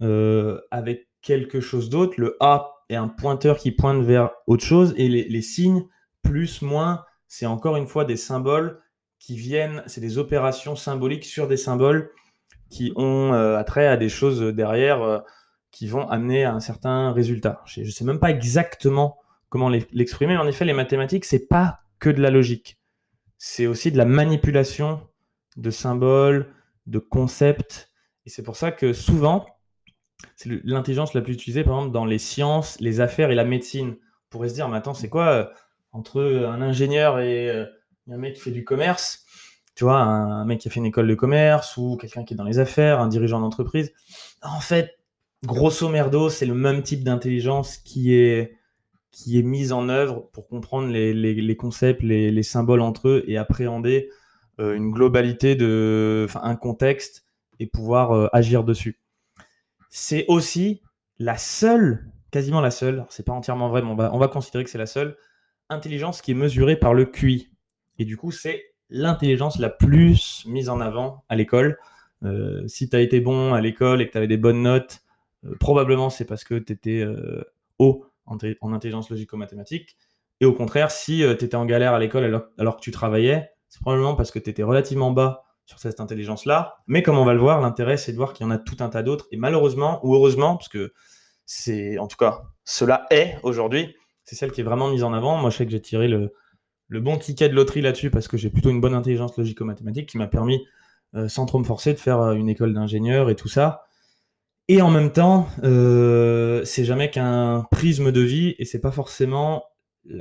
euh, 0.00 0.58
avec 0.70 1.08
quelque 1.20 1.60
chose 1.60 1.90
d'autre. 1.90 2.14
Le 2.16 2.38
A 2.40 2.72
est 2.88 2.96
un 2.96 3.08
pointeur 3.08 3.58
qui 3.58 3.72
pointe 3.72 4.02
vers 4.02 4.30
autre 4.46 4.64
chose, 4.64 4.94
et 4.96 5.08
les, 5.08 5.42
signes, 5.42 5.86
plus, 6.22 6.62
moins, 6.62 7.04
c'est 7.26 7.46
encore 7.46 7.76
une 7.76 7.86
fois 7.86 8.06
des 8.06 8.16
symboles 8.16 8.80
qui 9.18 9.36
viennent, 9.36 9.82
c'est 9.86 10.00
des 10.00 10.18
opérations 10.18 10.76
symboliques 10.76 11.24
sur 11.24 11.48
des 11.48 11.56
symboles 11.56 12.10
qui 12.70 12.92
ont 12.96 13.32
euh, 13.32 13.56
attrait 13.56 13.86
à 13.86 13.96
des 13.96 14.08
choses 14.08 14.40
derrière 14.40 15.22
qui 15.70 15.86
vont 15.86 16.08
amener 16.08 16.44
à 16.44 16.52
un 16.52 16.60
certain 16.60 17.12
résultat. 17.12 17.62
Je 17.66 17.80
ne 17.82 17.90
sais 17.90 18.04
même 18.04 18.18
pas 18.18 18.30
exactement 18.30 19.18
comment 19.48 19.68
l'exprimer. 19.68 20.36
En 20.36 20.46
effet, 20.46 20.64
les 20.64 20.72
mathématiques, 20.72 21.24
c'est 21.24 21.46
pas 21.46 21.80
que 21.98 22.10
de 22.10 22.20
la 22.20 22.30
logique. 22.30 22.78
C'est 23.38 23.66
aussi 23.66 23.92
de 23.92 23.98
la 23.98 24.04
manipulation 24.04 25.00
de 25.56 25.70
symboles, 25.70 26.52
de 26.86 26.98
concepts. 26.98 27.90
Et 28.26 28.30
c'est 28.30 28.42
pour 28.42 28.56
ça 28.56 28.72
que 28.72 28.92
souvent, 28.92 29.46
c'est 30.36 30.50
l'intelligence 30.64 31.14
la 31.14 31.20
plus 31.20 31.34
utilisée, 31.34 31.64
par 31.64 31.76
exemple, 31.76 31.92
dans 31.92 32.04
les 32.04 32.18
sciences, 32.18 32.80
les 32.80 33.00
affaires 33.00 33.30
et 33.30 33.34
la 33.34 33.44
médecine. 33.44 33.90
On 33.90 34.28
pourrait 34.30 34.48
se 34.48 34.54
dire, 34.54 34.68
mais 34.68 34.76
attends, 34.76 34.94
c'est 34.94 35.08
quoi 35.08 35.28
euh, 35.28 35.46
entre 35.92 36.20
un 36.20 36.60
ingénieur 36.60 37.18
et 37.20 37.66
un 38.10 38.16
mec 38.16 38.34
qui 38.34 38.40
fait 38.40 38.50
du 38.50 38.64
commerce 38.64 39.24
tu 39.78 39.84
vois, 39.84 40.00
un 40.00 40.44
mec 40.44 40.58
qui 40.58 40.66
a 40.66 40.72
fait 40.72 40.80
une 40.80 40.86
école 40.86 41.06
de 41.06 41.14
commerce 41.14 41.76
ou 41.76 41.96
quelqu'un 41.96 42.24
qui 42.24 42.34
est 42.34 42.36
dans 42.36 42.42
les 42.42 42.58
affaires, 42.58 42.98
un 42.98 43.06
dirigeant 43.06 43.38
d'entreprise. 43.38 43.92
En 44.42 44.58
fait, 44.58 44.98
grosso 45.44 45.88
merdo, 45.88 46.30
c'est 46.30 46.46
le 46.46 46.54
même 46.54 46.82
type 46.82 47.04
d'intelligence 47.04 47.76
qui 47.76 48.12
est 48.12 48.56
qui 49.12 49.38
est 49.38 49.44
mise 49.44 49.70
en 49.70 49.88
œuvre 49.88 50.28
pour 50.32 50.48
comprendre 50.48 50.88
les, 50.88 51.56
concepts, 51.56 52.02
les, 52.02 52.42
symboles 52.42 52.80
entre 52.80 53.06
eux 53.08 53.24
et 53.28 53.38
appréhender 53.38 54.10
euh, 54.58 54.74
une 54.74 54.90
globalité 54.90 55.54
de, 55.54 56.26
un 56.42 56.56
contexte 56.56 57.24
et 57.60 57.68
pouvoir 57.68 58.10
euh, 58.10 58.26
agir 58.32 58.64
dessus. 58.64 59.00
C'est 59.90 60.24
aussi 60.26 60.82
la 61.20 61.38
seule, 61.38 62.10
quasiment 62.32 62.60
la 62.60 62.72
seule, 62.72 63.06
c'est 63.10 63.24
pas 63.24 63.32
entièrement 63.32 63.68
vrai, 63.68 63.82
mais 63.82 63.88
on 63.90 63.96
va, 63.96 64.12
on 64.12 64.18
va 64.18 64.26
considérer 64.26 64.64
que 64.64 64.70
c'est 64.70 64.76
la 64.76 64.86
seule 64.86 65.16
intelligence 65.68 66.20
qui 66.20 66.32
est 66.32 66.34
mesurée 66.34 66.76
par 66.76 66.94
le 66.94 67.04
QI. 67.04 67.52
Et 67.98 68.04
du 68.04 68.16
coup, 68.16 68.30
c'est 68.30 68.72
l'intelligence 68.90 69.58
la 69.58 69.68
plus 69.68 70.44
mise 70.46 70.68
en 70.68 70.80
avant 70.80 71.24
à 71.28 71.36
l'école. 71.36 71.78
Euh, 72.24 72.66
si 72.66 72.88
tu 72.88 72.96
as 72.96 73.00
été 73.00 73.20
bon 73.20 73.54
à 73.54 73.60
l'école 73.60 74.00
et 74.00 74.06
que 74.06 74.12
tu 74.12 74.18
avais 74.18 74.26
des 74.26 74.36
bonnes 74.36 74.62
notes, 74.62 75.02
probablement 75.60 76.10
c'est 76.10 76.24
parce 76.24 76.42
que 76.42 76.54
tu 76.54 76.72
étais 76.72 77.04
haut 77.78 78.04
en, 78.26 78.72
intelligence 78.72 79.10
logico-mathématique. 79.10 79.96
Et 80.40 80.46
au 80.46 80.52
contraire, 80.52 80.90
si 80.90 81.24
euh, 81.24 81.34
tu 81.34 81.44
étais 81.44 81.56
en 81.56 81.66
galère 81.66 81.94
à 81.94 81.98
l'école 81.98 82.24
alors, 82.58 82.76
que 82.76 82.80
tu 82.80 82.90
travaillais, 82.90 83.50
c'est 83.68 83.80
probablement 83.80 84.14
parce 84.14 84.30
que 84.30 84.38
tu 84.38 84.50
étais 84.50 84.62
relativement 84.62 85.10
bas 85.10 85.44
sur 85.66 85.78
cette 85.78 86.00
intelligence-là. 86.00 86.76
Mais 86.86 87.02
comme 87.02 87.18
on 87.18 87.24
va 87.24 87.34
le 87.34 87.40
voir, 87.40 87.60
l'intérêt, 87.60 87.96
c'est 87.96 88.12
de 88.12 88.16
voir 88.16 88.32
qu'il 88.32 88.44
y 88.44 88.48
en 88.48 88.50
a 88.50 88.58
tout 88.58 88.76
un 88.80 88.88
tas 88.88 89.02
d'autres. 89.02 89.26
Et 89.32 89.36
malheureusement, 89.36 90.00
ou 90.04 90.14
heureusement, 90.14 90.56
parce 90.56 90.68
que 90.68 90.92
c'est, 91.44 91.98
en 91.98 92.06
tout 92.06 92.16
cas, 92.16 92.42
cela 92.64 93.06
est 93.10 93.36
aujourd'hui, 93.42 93.94
c'est 94.24 94.36
celle 94.36 94.52
qui 94.52 94.60
est 94.60 94.64
vraiment 94.64 94.88
mise 94.88 95.04
en 95.04 95.12
avant. 95.12 95.36
Moi, 95.36 95.50
je 95.50 95.56
sais 95.56 95.64
que 95.66 95.72
j'ai 95.72 95.80
tiré 95.80 96.08
le, 96.08 96.32
bon 96.90 97.18
ticket 97.18 97.48
de 97.48 97.54
loterie 97.54 97.82
là-dessus 97.82 98.10
parce 98.10 98.28
que 98.28 98.36
j'ai 98.36 98.50
plutôt 98.50 98.70
une 98.70 98.80
bonne 98.80 98.94
intelligence 98.94 99.36
logico-mathématique 99.36 100.08
qui 100.08 100.18
m'a 100.18 100.26
permis, 100.26 100.66
euh, 101.14 101.28
sans 101.28 101.46
trop 101.46 101.58
me 101.58 101.64
forcer, 101.64 101.92
de 101.92 101.98
faire 101.98 102.20
euh, 102.20 102.32
une 102.34 102.48
école 102.48 102.72
d'ingénieur 102.72 103.30
et 103.30 103.36
tout 103.36 103.48
ça. 103.48 103.84
Et 104.68 104.82
en 104.82 104.90
même 104.90 105.12
temps, 105.12 105.48
euh, 105.64 106.64
c'est 106.64 106.84
jamais 106.84 107.10
qu'un 107.10 107.66
prisme 107.70 108.12
de 108.12 108.20
vie 108.20 108.54
et 108.58 108.64
c'est 108.64 108.80
pas 108.80 108.90
forcément. 108.90 109.64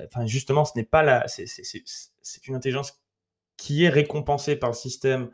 Enfin, 0.05 0.25
justement, 0.25 0.65
ce 0.65 0.71
n'est 0.75 0.86
pas 0.86 1.03
la. 1.03 1.25
C'est 1.27 2.47
une 2.47 2.55
intelligence 2.55 3.01
qui 3.57 3.83
est 3.83 3.89
récompensée 3.89 4.55
par 4.55 4.69
le 4.69 4.75
système 4.75 5.29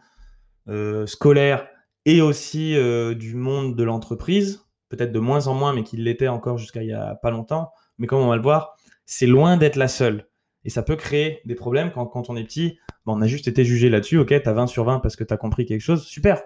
scolaire 1.05 1.67
et 2.05 2.21
aussi 2.21 2.75
du 3.15 3.35
monde 3.35 3.75
de 3.75 3.83
l'entreprise, 3.83 4.65
peut-être 4.89 5.11
de 5.11 5.19
moins 5.19 5.47
en 5.47 5.53
moins, 5.53 5.73
mais 5.73 5.83
qui 5.83 5.97
l'était 5.97 6.27
encore 6.27 6.57
jusqu'à 6.57 6.81
il 6.81 6.89
y 6.89 6.93
a 6.93 7.15
pas 7.15 7.29
longtemps. 7.29 7.71
Mais 7.99 8.07
comme 8.07 8.19
on 8.19 8.29
va 8.29 8.35
le 8.35 8.41
voir, 8.41 8.77
c'est 9.05 9.27
loin 9.27 9.57
d'être 9.57 9.75
la 9.75 9.87
seule. 9.87 10.27
Et 10.65 10.69
ça 10.69 10.81
peut 10.81 10.95
créer 10.95 11.41
des 11.45 11.55
problèmes 11.55 11.91
quand, 11.91 12.05
quand 12.05 12.29
on 12.29 12.35
est 12.35 12.43
petit. 12.43 12.77
On 13.05 13.21
a 13.21 13.27
juste 13.27 13.47
été 13.47 13.65
jugé 13.65 13.89
là-dessus. 13.89 14.17
Ok, 14.17 14.29
tu 14.29 14.49
as 14.49 14.53
20 14.53 14.67
sur 14.67 14.85
20 14.85 14.99
parce 14.99 15.15
que 15.15 15.23
tu 15.23 15.33
as 15.33 15.37
compris 15.37 15.65
quelque 15.65 15.81
chose. 15.81 16.05
Super 16.05 16.41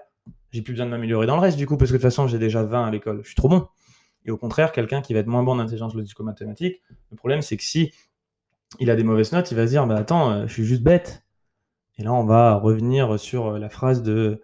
j'ai 0.51 0.61
plus 0.61 0.73
besoin 0.73 0.85
de 0.85 0.91
m'améliorer 0.91 1.27
dans 1.27 1.35
le 1.35 1.41
reste 1.41 1.57
du 1.57 1.65
coup, 1.65 1.77
parce 1.77 1.91
que 1.91 1.97
de 1.97 2.01
toute 2.01 2.09
façon, 2.09 2.27
j'ai 2.27 2.39
déjà 2.39 2.63
20 2.63 2.85
à 2.85 2.91
l'école. 2.91 3.21
Je 3.21 3.27
suis 3.27 3.35
trop 3.35 3.49
bon. 3.49 3.67
Et 4.25 4.31
au 4.31 4.37
contraire, 4.37 4.71
quelqu'un 4.71 5.01
qui 5.01 5.13
va 5.13 5.19
être 5.19 5.27
moins 5.27 5.43
bon 5.43 5.53
en 5.53 5.59
intelligence 5.59 5.93
logico-mathématique, 5.93 6.81
le 7.11 7.17
problème, 7.17 7.41
c'est 7.41 7.57
que 7.57 7.63
si 7.63 7.93
il 8.79 8.89
a 8.89 8.95
des 8.95 9.03
mauvaises 9.03 9.31
notes, 9.31 9.51
il 9.51 9.55
va 9.55 9.65
se 9.65 9.71
dire, 9.71 9.85
bah 9.87 9.95
attends, 9.95 10.31
euh, 10.31 10.47
je 10.47 10.53
suis 10.53 10.65
juste 10.65 10.83
bête. 10.83 11.23
Et 11.97 12.03
là, 12.03 12.13
on 12.13 12.25
va 12.25 12.55
revenir 12.55 13.19
sur 13.19 13.47
euh, 13.47 13.59
la 13.59 13.69
phrase 13.69 14.03
de 14.03 14.41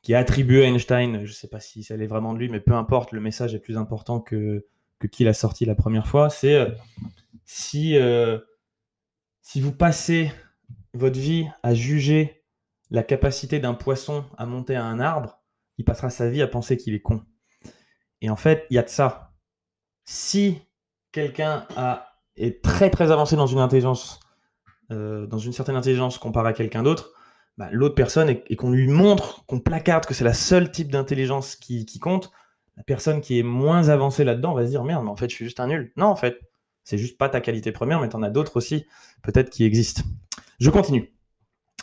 qui 0.00 0.12
est 0.12 0.16
attribuée 0.16 0.64
à 0.64 0.68
Einstein. 0.68 1.24
Je 1.24 1.32
sais 1.32 1.48
pas 1.48 1.60
si 1.60 1.82
ça 1.82 1.94
est 1.94 2.06
vraiment 2.06 2.32
de 2.32 2.38
lui, 2.38 2.48
mais 2.48 2.60
peu 2.60 2.72
importe, 2.72 3.12
le 3.12 3.20
message 3.20 3.54
est 3.54 3.60
plus 3.60 3.76
important 3.76 4.20
que, 4.20 4.66
que 4.98 5.06
qui 5.06 5.24
l'a 5.24 5.34
sorti 5.34 5.64
la 5.64 5.74
première 5.74 6.06
fois. 6.06 6.28
C'est 6.30 6.54
euh, 6.54 6.70
si, 7.44 7.96
si 9.42 9.60
vous 9.60 9.72
passez 9.72 10.32
votre 10.94 11.18
vie 11.18 11.46
à 11.62 11.74
juger 11.74 12.44
la 12.90 13.02
capacité 13.02 13.58
d'un 13.58 13.74
poisson 13.74 14.24
à 14.38 14.46
monter 14.46 14.76
à 14.76 14.84
un 14.84 15.00
arbre, 15.00 15.42
il 15.78 15.84
passera 15.84 16.10
sa 16.10 16.30
vie 16.30 16.42
à 16.42 16.46
penser 16.46 16.76
qu'il 16.76 16.94
est 16.94 17.00
con. 17.00 17.22
Et 18.20 18.30
en 18.30 18.36
fait, 18.36 18.66
il 18.70 18.74
y 18.74 18.78
a 18.78 18.82
de 18.82 18.88
ça. 18.88 19.32
Si 20.04 20.58
quelqu'un 21.10 21.66
est 22.36 22.62
très 22.62 22.88
très 22.88 23.10
avancé 23.10 23.36
dans 23.36 23.46
une 23.46 23.58
intelligence, 23.58 24.20
euh, 24.90 25.26
dans 25.26 25.38
une 25.38 25.52
certaine 25.52 25.76
intelligence 25.76 26.18
comparé 26.18 26.50
à 26.50 26.52
quelqu'un 26.52 26.82
d'autre, 26.82 27.12
bah, 27.58 27.68
l'autre 27.72 27.94
personne 27.94 28.30
et, 28.30 28.56
qu'on 28.56 28.70
lui 28.70 28.86
montre, 28.86 29.44
qu'on 29.46 29.60
placarde 29.60 30.06
que 30.06 30.14
c'est 30.14 30.24
la 30.24 30.34
seule 30.34 30.70
type 30.70 30.90
d'intelligence 30.90 31.56
qui, 31.56 31.98
compte, 31.98 32.30
la 32.76 32.82
personne 32.82 33.20
qui 33.20 33.38
est 33.38 33.42
moins 33.42 33.88
avancée 33.88 34.24
là-dedans 34.24 34.54
va 34.54 34.64
se 34.64 34.70
dire 34.70 34.84
merde, 34.84 35.04
mais 35.04 35.10
en 35.10 35.16
fait, 35.16 35.28
je 35.28 35.34
suis 35.34 35.44
juste 35.44 35.60
un 35.60 35.66
nul. 35.66 35.92
Non, 35.96 36.06
en 36.06 36.16
fait, 36.16 36.38
c'est 36.84 36.98
juste 36.98 37.18
pas 37.18 37.28
ta 37.28 37.40
qualité 37.40 37.72
première, 37.72 38.00
mais 38.00 38.08
tu 38.08 38.16
en 38.16 38.22
as 38.22 38.30
d'autres 38.30 38.56
aussi, 38.56 38.86
peut-être 39.22 39.50
qui 39.50 39.64
existent. 39.64 40.02
Je 40.60 40.70
continue. 40.70 41.12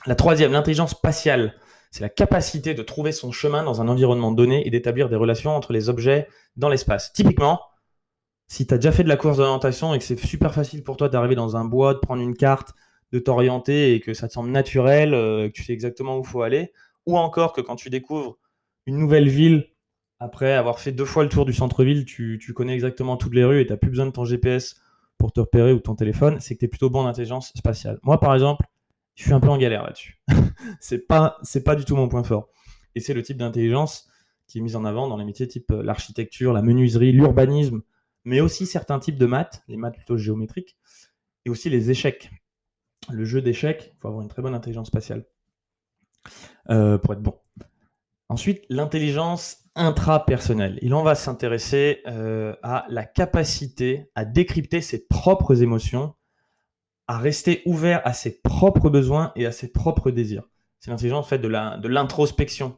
La 0.05 0.15
troisième, 0.15 0.51
l'intelligence 0.51 0.91
spatiale. 0.91 1.55
C'est 1.91 2.01
la 2.01 2.09
capacité 2.09 2.73
de 2.73 2.83
trouver 2.83 3.11
son 3.11 3.31
chemin 3.31 3.63
dans 3.63 3.81
un 3.81 3.87
environnement 3.87 4.31
donné 4.31 4.65
et 4.67 4.69
d'établir 4.69 5.09
des 5.09 5.15
relations 5.15 5.55
entre 5.55 5.73
les 5.73 5.89
objets 5.89 6.27
dans 6.55 6.69
l'espace. 6.69 7.11
Typiquement, 7.13 7.61
si 8.47 8.67
tu 8.67 8.73
as 8.73 8.77
déjà 8.77 8.91
fait 8.91 9.03
de 9.03 9.09
la 9.09 9.17
course 9.17 9.37
d'orientation 9.37 9.93
et 9.93 9.99
que 9.99 10.03
c'est 10.03 10.19
super 10.19 10.53
facile 10.53 10.83
pour 10.83 10.97
toi 10.97 11.09
d'arriver 11.09 11.35
dans 11.35 11.55
un 11.55 11.65
bois, 11.65 11.93
de 11.93 11.99
prendre 11.99 12.21
une 12.21 12.35
carte, 12.35 12.73
de 13.11 13.19
t'orienter 13.19 13.93
et 13.93 13.99
que 13.99 14.13
ça 14.13 14.27
te 14.27 14.33
semble 14.33 14.49
naturel, 14.51 15.13
euh, 15.13 15.47
que 15.47 15.53
tu 15.53 15.63
sais 15.63 15.73
exactement 15.73 16.17
où 16.17 16.21
il 16.21 16.27
faut 16.27 16.41
aller, 16.41 16.71
ou 17.05 17.17
encore 17.17 17.53
que 17.53 17.61
quand 17.61 17.75
tu 17.75 17.89
découvres 17.89 18.37
une 18.85 18.97
nouvelle 18.97 19.29
ville, 19.29 19.69
après 20.19 20.53
avoir 20.53 20.79
fait 20.79 20.91
deux 20.91 21.05
fois 21.05 21.23
le 21.23 21.29
tour 21.29 21.45
du 21.45 21.53
centre-ville, 21.53 22.05
tu, 22.05 22.39
connais 22.53 22.73
exactement 22.73 23.17
toutes 23.17 23.33
les 23.33 23.45
rues 23.45 23.61
et 23.61 23.65
tu 23.65 23.71
n'as 23.71 23.77
plus 23.77 23.89
besoin 23.89 24.05
de 24.05 24.11
ton 24.11 24.25
GPS 24.25 24.75
pour 25.19 25.31
te 25.31 25.39
repérer 25.39 25.73
ou 25.73 25.79
ton 25.79 25.95
téléphone, 25.95 26.39
c'est 26.39 26.55
que 26.55 26.59
tu 26.59 26.65
es 26.65 26.67
plutôt 26.67 26.89
bon 26.89 27.01
en 27.01 27.07
intelligence 27.07 27.51
spatiale. 27.55 27.99
Moi, 28.03 28.19
par 28.19 28.33
exemple, 28.33 28.65
je 29.15 29.23
suis 29.23 29.33
un 29.33 29.39
peu 29.39 29.49
en 29.49 29.57
galère 29.57 29.83
là-dessus. 29.83 30.21
c'est 30.79 31.07
pas, 31.07 31.37
pas 31.65 31.75
du 31.75 31.85
tout 31.85 31.95
mon 31.95 32.09
point 32.09 32.23
fort. 32.23 32.49
Et 32.95 33.01
c'est 33.01 33.13
le 33.13 33.21
type 33.21 33.37
d'intelligence 33.37 34.07
qui 34.47 34.57
est 34.57 34.61
mise 34.61 34.75
en 34.75 34.85
avant 34.85 35.07
dans 35.07 35.17
les 35.17 35.25
métiers 35.25 35.47
type 35.47 35.69
euh, 35.71 35.83
l'architecture, 35.83 36.53
la 36.53 36.63
menuiserie, 36.63 37.11
l'urbanisme, 37.11 37.81
mais 38.23 38.41
aussi 38.41 38.65
certains 38.65 38.97
types 38.97 39.17
de 39.17 39.27
maths, 39.27 39.61
les 39.67 39.77
maths 39.77 39.95
plutôt 39.95 40.17
géométriques, 40.17 40.77
et 41.45 41.49
aussi 41.51 41.69
les 41.69 41.91
échecs 41.91 42.31
le 43.11 43.25
jeu 43.25 43.41
d'échecs, 43.41 43.93
il 43.95 43.99
faut 43.99 44.07
avoir 44.07 44.23
une 44.23 44.29
très 44.29 44.41
bonne 44.41 44.55
intelligence 44.55 44.87
spatiale 44.87 45.25
euh, 46.69 46.97
pour 46.97 47.13
être 47.13 47.21
bon. 47.21 47.39
Ensuite, 48.29 48.65
l'intelligence 48.69 49.65
intrapersonnelle. 49.79 50.77
Il 50.81 50.93
en 50.93 51.03
va 51.03 51.15
s'intéresser 51.15 52.01
euh, 52.07 52.55
à 52.61 52.85
la 52.89 53.05
capacité 53.05 54.11
à 54.13 54.25
décrypter 54.25 54.81
ses 54.81 55.07
propres 55.07 55.63
émotions, 55.63 56.13
à 57.07 57.17
rester 57.17 57.63
ouvert 57.65 58.01
à 58.05 58.13
ses 58.13 58.41
propres 58.41 58.89
besoins 58.89 59.31
et 59.35 59.45
à 59.45 59.51
ses 59.51 59.71
propres 59.71 60.11
désirs. 60.11 60.43
C'est 60.79 60.91
l'intelligence 60.91 61.25
en 61.25 61.27
fait 61.27 61.39
de 61.39 61.87
l'introspection 61.87 62.75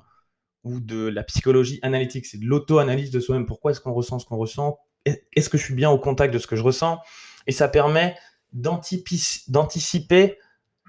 ou 0.63 0.79
de 0.79 1.08
la 1.08 1.24
psychologie 1.24 1.79
analytique. 1.81 2.25
C'est 2.25 2.39
de 2.39 2.46
l'auto-analyse 2.46 3.12
de 3.12 3.20
soi-même. 3.20 3.46
Pourquoi 3.46 3.72
est-ce 3.72 3.81
qu'on 3.81 3.93
ressent 3.93 4.20
ce 4.20 4.25
qu'on 4.25 4.38
ressent? 4.38 4.77
Est-ce 5.05 5.50
que 5.50 5.58
je 5.58 5.63
suis 5.63 5.74
bien 5.74 5.89
au 5.89 5.98
contact 5.98 6.34
de 6.34 6.39
ce 6.39 6.48
que 6.48 6.55
je 6.55 6.63
ressens? 6.63 7.00
Et 7.48 7.51
ça 7.51 7.67
permet 7.67 8.15
d'anticiper 8.53 10.38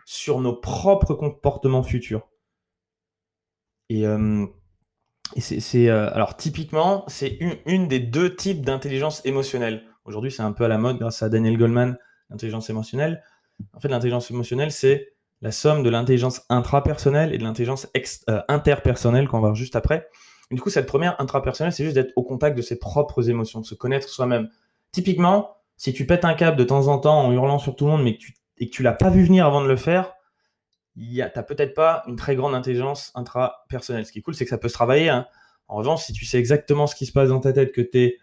sur 0.04 0.40
nos 0.40 0.54
propres 0.54 1.14
comportements 1.14 1.83
futurs. 1.83 2.28
Et, 3.88 4.07
euh, 4.07 4.47
euh, 5.36 6.10
alors 6.12 6.36
typiquement, 6.36 7.04
c'est 7.08 7.38
une, 7.66 7.88
des 7.88 8.00
deux 8.00 8.34
types 8.34 8.64
d'intelligence 8.64 9.24
émotionnelle. 9.24 9.84
Aujourd'hui, 10.04 10.30
c'est 10.30 10.42
un 10.42 10.52
peu 10.52 10.64
à 10.64 10.68
la 10.68 10.78
mode 10.78 10.98
grâce 10.98 11.22
à 11.22 11.28
Daniel 11.28 11.56
Goldman, 11.56 11.96
l'intelligence 12.30 12.70
émotionnelle. 12.70 13.22
En 13.74 13.80
fait, 13.80 13.88
l'intelligence 13.88 14.30
émotionnelle, 14.30 14.72
c'est 14.72 15.12
la 15.40 15.52
somme 15.52 15.82
de 15.82 15.90
l'intelligence 15.90 16.42
intrapersonnelle 16.48 17.34
et 17.34 17.38
de 17.38 17.42
l'intelligence 17.42 17.88
euh, 18.28 18.40
interpersonnelle 18.48 19.28
qu'on 19.28 19.38
va 19.38 19.48
voir 19.48 19.54
juste 19.54 19.76
après. 19.76 20.08
du 20.50 20.60
coup, 20.60 20.70
cette 20.70 20.86
première 20.86 21.20
intrapersonnelle, 21.20 21.72
c'est 21.72 21.84
juste 21.84 21.96
d'être 21.96 22.12
au 22.16 22.22
contact 22.22 22.56
de 22.56 22.62
ses 22.62 22.78
propres 22.78 23.28
émotions, 23.28 23.60
de 23.60 23.66
se 23.66 23.74
connaître 23.74 24.08
soi-même. 24.08 24.48
Typiquement, 24.92 25.56
si 25.76 25.92
tu 25.92 26.06
pètes 26.06 26.24
un 26.24 26.34
câble 26.34 26.56
de 26.56 26.64
temps 26.64 26.88
en 26.88 26.98
temps 26.98 27.20
en 27.20 27.32
hurlant 27.32 27.58
sur 27.58 27.74
tout 27.74 27.86
le 27.86 27.92
monde, 27.92 28.02
mais 28.02 28.14
que 28.14 28.20
tu, 28.20 28.34
et 28.58 28.70
tu 28.70 28.82
l'as 28.82 28.92
pas 28.92 29.10
vu 29.10 29.24
venir 29.24 29.46
avant 29.46 29.62
de 29.62 29.68
le 29.68 29.76
faire, 29.76 30.12
tu 30.96 31.16
n'as 31.16 31.42
peut-être 31.42 31.75
pas 31.75 32.02
une 32.06 32.16
très 32.16 32.37
grande 32.37 32.54
intelligence 32.54 33.12
intrapersonnelle. 33.14 34.06
Ce 34.06 34.12
qui 34.12 34.18
est 34.18 34.22
cool, 34.22 34.34
c'est 34.34 34.44
que 34.44 34.50
ça 34.50 34.58
peut 34.58 34.68
se 34.68 34.75
travailler. 34.75 35.08
Hein. 35.08 35.26
En 35.68 35.76
revanche, 35.76 36.04
si 36.04 36.12
tu 36.12 36.25
sais 36.25 36.38
exactement 36.38 36.87
ce 36.87 36.94
qui 36.94 37.06
se 37.06 37.12
passe 37.12 37.30
dans 37.30 37.40
ta 37.40 37.52
tête, 37.52 37.72
que 37.72 37.80
es, 37.94 38.18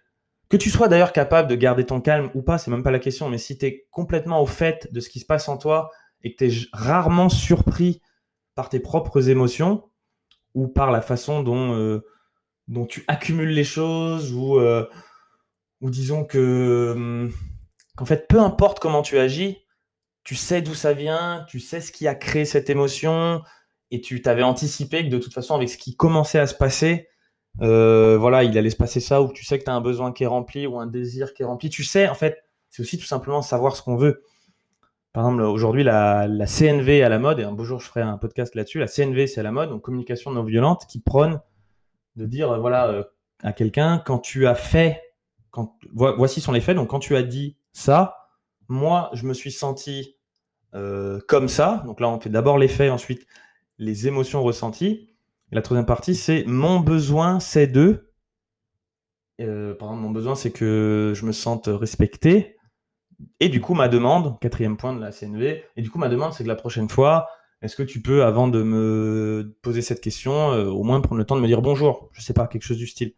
que 0.49 0.57
tu 0.57 0.69
sois 0.69 0.87
d'ailleurs 0.87 1.13
capable 1.13 1.47
de 1.47 1.55
garder 1.55 1.85
ton 1.85 2.01
calme 2.01 2.29
ou 2.35 2.41
pas, 2.41 2.57
c'est 2.57 2.71
même 2.71 2.83
pas 2.83 2.91
la 2.91 2.99
question, 2.99 3.29
mais 3.29 3.37
si 3.37 3.57
tu 3.57 3.65
es 3.65 3.87
complètement 3.91 4.41
au 4.41 4.45
fait 4.45 4.91
de 4.91 4.99
ce 4.99 5.09
qui 5.09 5.19
se 5.19 5.25
passe 5.25 5.49
en 5.49 5.57
toi 5.57 5.91
et 6.23 6.33
que 6.33 6.45
tu 6.45 6.51
es 6.51 6.67
rarement 6.73 7.29
surpris 7.29 8.01
par 8.55 8.69
tes 8.69 8.79
propres 8.79 9.29
émotions 9.29 9.89
ou 10.53 10.67
par 10.67 10.91
la 10.91 11.01
façon 11.01 11.43
dont, 11.43 11.75
euh, 11.75 12.03
dont 12.67 12.85
tu 12.85 13.03
accumules 13.07 13.51
les 13.51 13.63
choses 13.63 14.33
ou, 14.33 14.59
euh, 14.59 14.87
ou 15.81 15.89
disons 15.89 16.25
que 16.25 16.93
hum, 16.95 17.31
qu'en 17.95 18.05
fait, 18.05 18.27
peu 18.27 18.39
importe 18.39 18.79
comment 18.79 19.01
tu 19.01 19.17
agis, 19.17 19.57
tu 20.29 20.35
sais 20.35 20.61
d'où 20.61 20.75
ça 20.75 20.93
vient, 20.93 21.43
tu 21.49 21.59
sais 21.59 21.81
ce 21.81 21.91
qui 21.91 22.07
a 22.07 22.13
créé 22.13 22.45
cette 22.45 22.69
émotion, 22.69 23.41
et 23.89 23.99
tu 23.99 24.21
t'avais 24.21 24.43
anticipé 24.43 25.03
que 25.03 25.09
de 25.09 25.17
toute 25.17 25.33
façon, 25.33 25.55
avec 25.55 25.69
ce 25.69 25.77
qui 25.79 25.95
commençait 25.95 26.37
à 26.37 26.45
se 26.45 26.53
passer, 26.53 27.09
euh, 27.63 28.15
voilà, 28.15 28.43
il 28.43 28.55
allait 28.55 28.69
se 28.69 28.75
passer 28.75 28.99
ça, 28.99 29.23
ou 29.23 29.33
tu 29.33 29.43
sais 29.43 29.57
que 29.57 29.63
tu 29.63 29.71
as 29.71 29.73
un 29.73 29.81
besoin 29.81 30.13
qui 30.13 30.25
est 30.25 30.27
rempli, 30.27 30.67
ou 30.67 30.77
un 30.77 30.85
désir 30.85 31.33
qui 31.33 31.41
est 31.41 31.45
rempli. 31.45 31.71
Tu 31.71 31.83
sais, 31.83 32.07
en 32.07 32.13
fait, 32.13 32.43
c'est 32.69 32.83
aussi 32.83 32.99
tout 32.99 33.07
simplement 33.07 33.41
savoir 33.41 33.75
ce 33.75 33.81
qu'on 33.81 33.95
veut. 33.95 34.21
Par 35.13 35.25
exemple, 35.25 35.41
aujourd'hui, 35.41 35.83
la, 35.83 36.27
CNV 36.45 36.99
est 36.99 37.01
à 37.01 37.09
la 37.09 37.17
mode, 37.17 37.39
et 37.39 37.43
un 37.43 37.51
beau 37.51 37.63
jour, 37.63 37.79
je 37.79 37.87
ferai 37.87 38.01
un 38.01 38.19
podcast 38.19 38.53
là-dessus. 38.53 38.77
La 38.77 38.85
CNV, 38.85 39.25
c'est 39.25 39.39
à 39.39 39.43
la 39.43 39.51
mode, 39.51 39.69
donc 39.69 39.81
communication 39.81 40.29
non 40.29 40.43
violente, 40.43 40.85
qui 40.87 40.99
prône 40.99 41.41
de 42.17 42.27
dire, 42.27 42.59
voilà, 42.59 42.87
euh, 42.89 43.03
à 43.41 43.51
quelqu'un, 43.51 43.97
quand 43.97 44.19
tu 44.19 44.45
as 44.45 44.53
fait, 44.53 45.01
quand, 45.49 45.75
voici 45.91 46.39
sont 46.39 46.51
les 46.51 46.61
faits, 46.61 46.75
donc 46.75 46.91
quand 46.91 46.99
tu 46.99 47.15
as 47.15 47.23
dit 47.23 47.57
ça, 47.71 48.27
moi, 48.67 49.09
je 49.13 49.25
me 49.25 49.33
suis 49.33 49.51
senti 49.51 50.18
euh, 50.75 51.19
comme 51.27 51.47
ça. 51.47 51.83
Donc 51.85 51.99
là, 51.99 52.09
on 52.09 52.19
fait 52.19 52.29
d'abord 52.29 52.57
les 52.57 52.67
faits, 52.67 52.91
ensuite 52.91 53.25
les 53.77 54.07
émotions 54.07 54.43
ressenties. 54.43 55.09
La 55.51 55.61
troisième 55.61 55.85
partie, 55.85 56.15
c'est 56.15 56.43
mon 56.45 56.79
besoin, 56.79 57.39
c'est 57.39 57.67
de. 57.67 58.11
Euh, 59.41 59.73
par 59.73 59.89
exemple, 59.89 60.03
mon 60.03 60.11
besoin, 60.11 60.35
c'est 60.35 60.51
que 60.51 61.13
je 61.15 61.25
me 61.25 61.31
sente 61.31 61.67
respecté. 61.67 62.57
Et 63.39 63.49
du 63.49 63.61
coup, 63.61 63.73
ma 63.73 63.87
demande, 63.87 64.39
quatrième 64.39 64.77
point 64.77 64.93
de 64.93 65.01
la 65.01 65.11
CNV, 65.11 65.63
et 65.75 65.81
du 65.81 65.89
coup, 65.89 65.97
ma 65.97 66.07
demande, 66.07 66.33
c'est 66.33 66.43
que 66.43 66.49
la 66.49 66.55
prochaine 66.55 66.89
fois, 66.89 67.27
est-ce 67.61 67.75
que 67.75 67.83
tu 67.83 68.01
peux, 68.01 68.23
avant 68.23 68.47
de 68.47 68.63
me 68.63 69.57
poser 69.61 69.81
cette 69.81 70.01
question, 70.01 70.51
euh, 70.51 70.65
au 70.65 70.83
moins 70.83 71.01
prendre 71.01 71.19
le 71.19 71.25
temps 71.25 71.35
de 71.35 71.41
me 71.41 71.47
dire 71.47 71.61
bonjour 71.61 72.09
Je 72.13 72.21
sais 72.21 72.33
pas, 72.33 72.47
quelque 72.47 72.63
chose 72.63 72.77
du 72.77 72.87
style. 72.87 73.13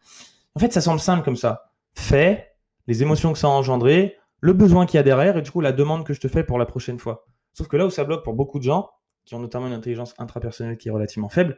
En 0.55 0.59
fait, 0.59 0.73
ça 0.73 0.81
semble 0.81 0.99
simple 0.99 1.23
comme 1.23 1.35
ça. 1.35 1.71
Fait, 1.93 2.55
les 2.87 3.03
émotions 3.03 3.33
que 3.33 3.39
ça 3.39 3.47
a 3.47 3.51
engendré, 3.51 4.17
le 4.39 4.53
besoin 4.53 4.85
qu'il 4.85 4.97
y 4.97 4.99
a 4.99 5.03
derrière 5.03 5.37
et 5.37 5.41
du 5.41 5.51
coup 5.51 5.61
la 5.61 5.71
demande 5.71 6.03
que 6.03 6.13
je 6.13 6.19
te 6.19 6.27
fais 6.27 6.43
pour 6.43 6.57
la 6.57 6.65
prochaine 6.65 6.99
fois. 6.99 7.27
Sauf 7.53 7.67
que 7.67 7.77
là 7.77 7.85
où 7.85 7.89
ça 7.89 8.03
bloque 8.03 8.23
pour 8.23 8.33
beaucoup 8.33 8.59
de 8.59 8.63
gens, 8.63 8.89
qui 9.25 9.35
ont 9.35 9.39
notamment 9.39 9.67
une 9.67 9.73
intelligence 9.73 10.15
intrapersonnelle 10.17 10.77
qui 10.77 10.87
est 10.87 10.91
relativement 10.91 11.29
faible, 11.29 11.57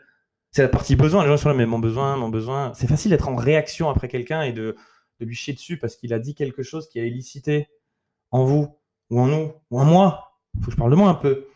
c'est 0.52 0.62
la 0.62 0.70
partie 0.70 0.96
besoin. 0.96 1.24
Les 1.24 1.30
gens 1.30 1.38
sont 1.38 1.50
là, 1.50 1.56
mais 1.56 1.66
mon 1.66 1.80
besoin, 1.80 2.16
mon 2.16 2.30
besoin. 2.30 2.74
C'est 2.76 2.88
facile 2.88 3.12
d'être 3.12 3.28
en 3.28 3.36
réaction 3.36 3.90
après 3.90 4.08
quelqu'un 4.08 4.44
et 4.44 4.54
de, 4.54 4.76
lui 5.20 5.36
chier 5.36 5.54
dessus 5.54 5.78
parce 5.78 5.96
qu'il 5.96 6.14
a 6.14 6.20
dit 6.20 6.36
quelque 6.36 6.64
chose 6.64 6.90
qui 6.90 7.00
a 7.00 7.04
élicité 7.04 7.70
en 8.32 8.44
vous, 8.44 8.78
ou 9.10 9.22
en 9.22 9.28
nous, 9.28 9.54
ou 9.72 9.80
en 9.80 9.86
moi, 9.86 10.34
faut 10.60 10.66
que 10.66 10.72
je 10.72 10.78
parle 10.78 10.92
de 10.92 10.96
moi 10.96 11.10
un 11.10 11.16
peu, 11.16 11.48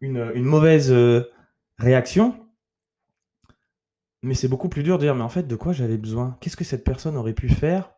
une, 0.00 0.32
mauvaise 0.42 0.92
euh, 0.92 1.30
réaction. 1.78 2.46
Mais 4.22 4.34
c'est 4.34 4.48
beaucoup 4.48 4.68
plus 4.68 4.82
dur 4.82 4.98
de 4.98 5.04
dire, 5.04 5.14
mais 5.14 5.22
en 5.22 5.28
fait, 5.28 5.42
de 5.42 5.56
quoi 5.56 5.72
j'avais 5.72 5.98
besoin? 5.98 6.36
Qu'est-ce 6.40 6.56
que 6.56 6.64
cette 6.64 6.84
personne 6.84 7.16
aurait 7.16 7.34
pu 7.34 7.48
faire? 7.48 7.92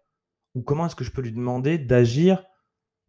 Ou 0.54 0.62
comment 0.62 0.86
est-ce 0.86 0.96
que 0.96 1.04
je 1.04 1.10
peux 1.10 1.22
lui 1.22 1.32
demander 1.32 1.78
d'agir 1.78 2.42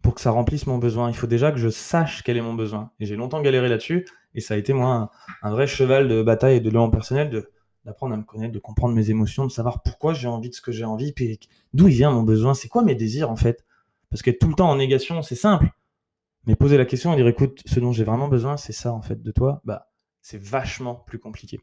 pour 0.02 0.16
que 0.16 0.22
ça 0.22 0.32
remplisse 0.32 0.68
mon 0.68 0.78
besoin. 0.78 1.10
Il 1.10 1.16
faut 1.16 1.28
déjà 1.28 1.52
que 1.52 1.58
je 1.58 1.70
sache 1.70 2.24
quel 2.24 2.38
est 2.38 2.42
mon 2.42 2.54
besoin. 2.54 2.92
Et 3.00 3.06
j'ai 3.06 3.16
longtemps 3.16 3.42
galéré 3.42 3.70
là-dessus. 3.70 4.08
Et 4.36 4.42
ça 4.42 4.54
a 4.54 4.58
été, 4.58 4.74
moi, 4.74 5.12
un, 5.42 5.52
vrai 5.52 5.68
cheval 5.68 6.08
de 6.08 6.22
bataille 6.22 6.58
et 6.58 6.60
de 6.60 6.70
l'élan 6.70 6.90
personnel 6.90 7.30
de, 7.30 7.52
d'apprendre 7.86 8.14
à 8.14 8.18
me 8.18 8.24
connaître, 8.24 8.54
de 8.54 8.60
comprendre 8.60 8.96
mes 8.96 9.10
émotions, 9.10 9.46
de 9.46 9.52
savoir 9.52 9.82
pourquoi 9.82 10.14
j'ai 10.14 10.28
envie 10.28 10.50
de 10.50 10.56
ce 10.56 10.62
que 10.62 10.72
j'ai 10.72 10.86
envie, 10.86 11.12
puis 11.12 11.40
d'où 11.74 11.88
il 11.88 11.96
vient 11.96 12.12
mon 12.12 12.24
besoin. 12.24 12.54
C'est 12.54 12.68
quoi 12.68 12.84
mes 12.84 12.96
désirs, 12.96 13.30
en 13.30 13.36
fait? 13.36 13.66
Parce 14.10 14.22
qu'être 14.22 14.40
tout 14.40 14.48
le 14.48 14.56
temps 14.56 14.70
en 14.70 14.76
négation, 14.76 15.22
c'est 15.22 15.36
simple. 15.36 15.70
Mais 16.46 16.56
poser 16.56 16.78
la 16.78 16.86
question 16.86 17.14
et 17.14 17.16
dire, 17.16 17.28
écoute, 17.28 17.62
ce 17.66 17.80
dont 17.80 17.92
j'ai 17.92 18.04
vraiment 18.04 18.28
besoin, 18.28 18.58
c'est 18.58 18.74
ça, 18.74 18.94
en 18.94 19.02
fait, 19.02 19.22
de 19.22 19.32
toi, 19.32 19.62
bah, 19.66 19.90
c'est 20.22 20.42
vachement 20.42 20.96
plus 20.96 21.20
compliqué. 21.20 21.60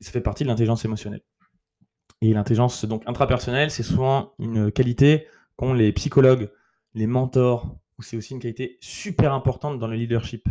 ça 0.00 0.10
fait 0.10 0.20
partie 0.20 0.44
de 0.44 0.48
l'intelligence 0.48 0.84
émotionnelle. 0.84 1.22
Et 2.20 2.32
l'intelligence 2.32 2.84
donc 2.84 3.02
intrapersonnelle, 3.06 3.70
c'est 3.70 3.82
souvent 3.82 4.32
une 4.38 4.70
qualité 4.70 5.26
qu'ont 5.56 5.74
les 5.74 5.92
psychologues 5.92 6.50
les 6.94 7.06
mentors, 7.06 7.76
où 7.98 8.02
c'est 8.02 8.16
aussi 8.16 8.34
une 8.34 8.40
qualité 8.40 8.78
super 8.80 9.32
importante 9.32 9.78
dans 9.78 9.86
le 9.86 9.96
leadership. 9.96 10.48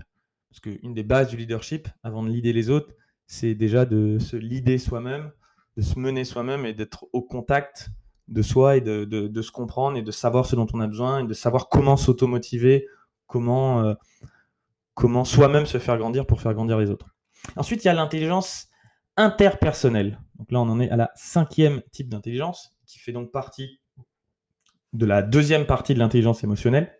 Parce 0.49 0.59
qu'une 0.59 0.93
des 0.93 1.03
bases 1.03 1.29
du 1.29 1.37
leadership, 1.37 1.87
avant 2.03 2.23
de 2.23 2.29
leader 2.29 2.53
les 2.53 2.69
autres, 2.69 2.93
c'est 3.27 3.55
déjà 3.55 3.85
de 3.85 4.19
se 4.19 4.35
leader 4.35 4.79
soi-même, 4.79 5.31
de 5.77 5.81
se 5.81 5.97
mener 5.97 6.25
soi-même 6.25 6.65
et 6.65 6.73
d'être 6.73 7.07
au 7.13 7.21
contact 7.21 7.89
de 8.27 8.41
soi 8.41 8.77
et 8.77 8.81
de, 8.81 9.41
se 9.41 9.51
comprendre 9.51 9.97
et 9.97 10.01
de 10.01 10.11
savoir 10.11 10.45
ce 10.45 10.55
dont 10.55 10.67
on 10.73 10.79
a 10.79 10.87
besoin 10.87 11.23
et 11.23 11.27
de 11.27 11.33
savoir 11.33 11.69
comment 11.69 11.97
s'automotiver, 11.97 12.87
comment, 13.27 13.83
euh, 13.83 13.93
comment 14.93 15.25
soi-même 15.25 15.65
se 15.65 15.77
faire 15.77 15.97
grandir 15.97 16.25
pour 16.25 16.41
faire 16.41 16.53
grandir 16.53 16.77
les 16.77 16.89
autres. 16.89 17.15
Ensuite, 17.55 17.83
il 17.83 17.87
y 17.87 17.89
a 17.89 17.93
l'intelligence 17.93 18.69
interpersonnelle. 19.17 20.19
Donc 20.35 20.51
là, 20.51 20.61
on 20.61 20.69
en 20.69 20.79
est 20.79 20.89
à 20.89 20.95
la 20.95 21.11
cinquième 21.15 21.81
type 21.91 22.09
d'intelligence 22.09 22.73
qui 22.85 22.99
fait 22.99 23.11
donc 23.11 23.31
partie 23.31 23.80
de 24.93 25.05
la 25.05 25.21
deuxième 25.21 25.65
partie 25.65 25.93
de 25.93 25.99
l'intelligence 25.99 26.43
émotionnelle, 26.43 26.97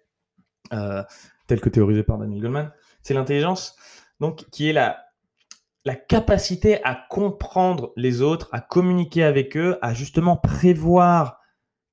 euh, 0.74 1.03
telle 1.48 1.62
que 1.62 1.69
théorisée 1.69 2.03
par 2.03 2.17
Daniel 2.17 2.41
Goleman, 2.41 2.71
c'est 3.01 3.13
l'intelligence 3.13 3.75
donc 4.19 4.45
qui 4.51 4.69
est 4.69 4.74
la, 4.74 5.03
la 5.83 5.95
capacité 5.95 6.83
à 6.83 6.95
comprendre 7.10 7.91
les 7.95 8.21
autres, 8.21 8.50
à 8.51 8.62
communiquer 8.62 9.24
avec 9.24 9.57
eux, 9.57 9.77
à 9.81 9.93
justement 9.93 10.38
prévoir 10.38 11.39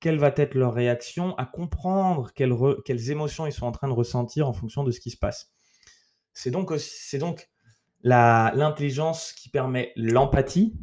quelle 0.01 0.19
va 0.19 0.33
être 0.37 0.55
leur 0.55 0.75
réaction, 0.75 1.35
à 1.37 1.47
comprendre 1.47 2.31
quelles, 2.35 2.55
quelles 2.85 3.11
émotions 3.11 3.47
ils 3.47 3.53
sont 3.53 3.67
en 3.67 3.73
train 3.73 3.89
de 3.89 3.93
ressentir 3.93 4.47
en 4.49 4.53
fonction 4.53 4.85
de 4.85 4.91
ce 4.91 5.01
qui 5.01 5.11
se 5.11 5.17
passe. 5.17 5.53
C'est 6.35 6.51
donc, 6.51 6.73
c'est 6.79 7.19
donc 7.19 7.49
l'intelligence 8.03 9.33
qui 9.33 9.49
permet 9.49 9.93
l'empathie, 9.97 10.79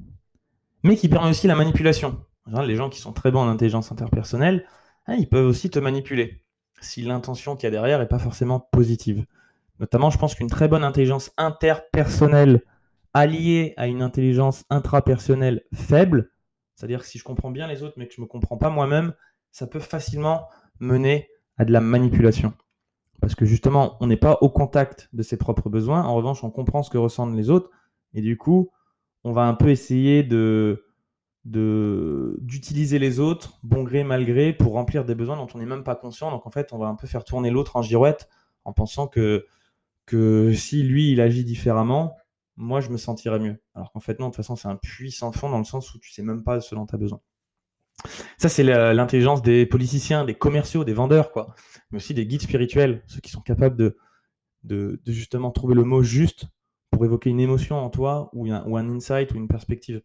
mais 0.83 0.97
qui 0.97 1.07
permet 1.07 1.29
aussi 1.29 1.47
la 1.47 1.55
manipulation. 1.55 2.25
Les 2.65 2.75
gens 2.75 2.89
qui 2.89 2.99
sont 2.99 3.13
très 3.13 3.31
bons 3.31 3.39
en 3.39 3.47
intelligence 3.47 3.91
interpersonnelle, 3.91 4.67
hein, 5.07 5.15
ils 5.15 5.29
peuvent 5.29 5.45
aussi 5.45 5.69
te 5.69 5.79
manipuler 5.79 6.41
si 6.81 7.01
l'intention 7.01 7.55
qu'il 7.55 7.65
y 7.65 7.67
a 7.67 7.71
derrière 7.71 7.99
n'est 7.99 8.07
pas 8.07 8.19
forcément 8.19 8.59
positive. 8.59 9.25
Notamment, 9.79 10.09
je 10.09 10.17
pense 10.17 10.35
qu'une 10.35 10.49
très 10.49 10.67
bonne 10.67 10.83
intelligence 10.83 11.31
interpersonnelle 11.37 12.61
alliée 13.13 13.73
à 13.77 13.87
une 13.87 14.01
intelligence 14.01 14.65
intrapersonnelle 14.69 15.63
faible, 15.73 16.31
c'est-à-dire 16.75 17.01
que 17.01 17.07
si 17.07 17.17
je 17.17 17.23
comprends 17.23 17.51
bien 17.51 17.67
les 17.67 17.83
autres 17.83 17.95
mais 17.97 18.07
que 18.07 18.13
je 18.13 18.21
ne 18.21 18.25
me 18.25 18.29
comprends 18.29 18.57
pas 18.57 18.69
moi-même, 18.69 19.13
ça 19.51 19.67
peut 19.67 19.79
facilement 19.79 20.47
mener 20.79 21.29
à 21.57 21.65
de 21.65 21.71
la 21.71 21.81
manipulation. 21.81 22.53
Parce 23.21 23.35
que 23.35 23.45
justement, 23.45 23.97
on 24.01 24.07
n'est 24.07 24.17
pas 24.17 24.37
au 24.41 24.49
contact 24.49 25.09
de 25.13 25.23
ses 25.23 25.37
propres 25.37 25.69
besoins. 25.69 26.03
En 26.03 26.15
revanche, 26.15 26.43
on 26.43 26.51
comprend 26.51 26.83
ce 26.83 26.89
que 26.89 26.97
ressentent 26.97 27.35
les 27.35 27.49
autres. 27.49 27.69
Et 28.13 28.21
du 28.21 28.37
coup, 28.37 28.71
on 29.23 29.31
va 29.31 29.43
un 29.43 29.53
peu 29.53 29.69
essayer 29.69 30.21
de 30.23 30.84
d'utiliser 31.45 32.97
les 32.97 33.19
autres, 33.19 33.59
bon 33.63 33.83
gré, 33.83 34.03
mal 34.03 34.25
gré, 34.25 34.51
pour 34.51 34.73
remplir 34.73 35.05
des 35.05 35.13
besoins 35.13 35.37
dont 35.37 35.47
on 35.53 35.59
n'est 35.59 35.65
même 35.65 35.83
pas 35.83 35.95
conscient. 35.95 36.31
Donc 36.31 36.47
en 36.47 36.49
fait, 36.49 36.73
on 36.73 36.77
va 36.77 36.87
un 36.87 36.95
peu 36.95 37.07
faire 37.07 37.23
tourner 37.23 37.51
l'autre 37.51 37.75
en 37.75 37.81
girouette 37.81 38.27
en 38.65 38.73
pensant 38.73 39.07
que, 39.07 39.45
que 40.07 40.53
si 40.53 40.81
lui, 40.83 41.11
il 41.11 41.21
agit 41.21 41.43
différemment, 41.43 42.15
moi, 42.57 42.81
je 42.81 42.89
me 42.89 42.97
sentirais 42.97 43.39
mieux. 43.39 43.61
Alors 43.75 43.91
qu'en 43.91 43.99
fait, 43.99 44.19
non, 44.19 44.27
de 44.27 44.31
toute 44.31 44.37
façon, 44.37 44.55
c'est 44.55 44.67
un 44.67 44.75
puits 44.75 45.11
sans 45.11 45.31
fond 45.31 45.49
dans 45.49 45.59
le 45.59 45.65
sens 45.65 45.93
où 45.93 45.99
tu 45.99 46.11
sais 46.11 46.23
même 46.23 46.43
pas 46.43 46.61
ce 46.61 46.73
dont 46.73 46.85
tu 46.85 46.95
as 46.95 46.97
besoin. 46.97 47.21
Ça, 48.37 48.49
c'est 48.49 48.63
l'intelligence 48.63 49.41
des 49.41 49.65
politiciens, 49.65 50.25
des 50.25 50.35
commerciaux, 50.35 50.83
des 50.83 50.93
vendeurs, 50.93 51.31
quoi. 51.31 51.55
Mais 51.91 51.97
aussi 51.97 52.13
des 52.13 52.25
guides 52.25 52.41
spirituels, 52.41 53.03
ceux 53.07 53.21
qui 53.21 53.29
sont 53.29 53.41
capables 53.41 53.77
de, 53.77 53.97
de, 54.63 54.99
justement 55.05 55.51
trouver 55.51 55.75
le 55.75 55.83
mot 55.83 56.01
juste 56.03 56.47
pour 56.91 57.05
évoquer 57.05 57.29
une 57.29 57.39
émotion 57.39 57.77
en 57.77 57.89
toi 57.89 58.29
ou 58.33 58.51
un, 58.51 58.63
ou 58.65 58.77
un 58.77 58.89
insight 58.89 59.31
ou 59.33 59.35
une 59.37 59.47
perspective. 59.47 60.01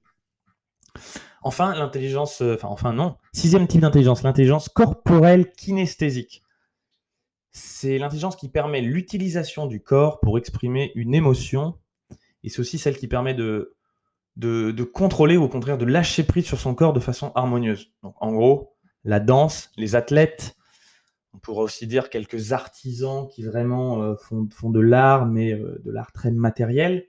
Enfin, 1.42 1.74
l'intelligence, 1.74 2.42
euh, 2.42 2.58
enfin, 2.62 2.92
non, 2.92 3.16
sixième 3.32 3.66
type 3.66 3.80
d'intelligence, 3.80 4.22
l'intelligence 4.22 4.68
corporelle 4.68 5.50
kinesthésique. 5.52 6.42
C'est 7.50 7.98
l'intelligence 7.98 8.36
qui 8.36 8.48
permet 8.48 8.80
l'utilisation 8.80 9.66
du 9.66 9.82
corps 9.82 10.20
pour 10.20 10.38
exprimer 10.38 10.92
une 10.94 11.14
émotion, 11.14 11.78
et 12.44 12.48
c'est 12.48 12.60
aussi 12.60 12.78
celle 12.78 12.96
qui 12.96 13.08
permet 13.08 13.34
de, 13.34 13.74
de, 14.36 14.84
contrôler 14.84 15.36
ou 15.36 15.44
au 15.44 15.48
contraire 15.48 15.78
de 15.78 15.84
lâcher 15.84 16.24
prise 16.24 16.44
sur 16.44 16.58
son 16.58 16.74
corps 16.74 16.92
de 16.92 17.00
façon 17.00 17.32
harmonieuse. 17.34 17.92
Donc 18.02 18.14
en 18.20 18.32
gros, 18.32 18.74
la 19.04 19.18
danse, 19.18 19.70
les 19.76 19.96
athlètes, 19.96 20.56
on 21.32 21.38
pourrait 21.38 21.62
aussi 21.62 21.86
dire 21.86 22.10
quelques 22.10 22.52
artisans 22.52 23.28
qui 23.28 23.42
vraiment 23.42 24.02
euh, 24.02 24.16
font, 24.16 24.48
font, 24.52 24.70
de 24.70 24.80
l'art, 24.80 25.26
mais 25.26 25.52
euh, 25.52 25.80
de 25.84 25.90
l'art 25.90 26.12
très 26.12 26.30
matériel. 26.30 27.06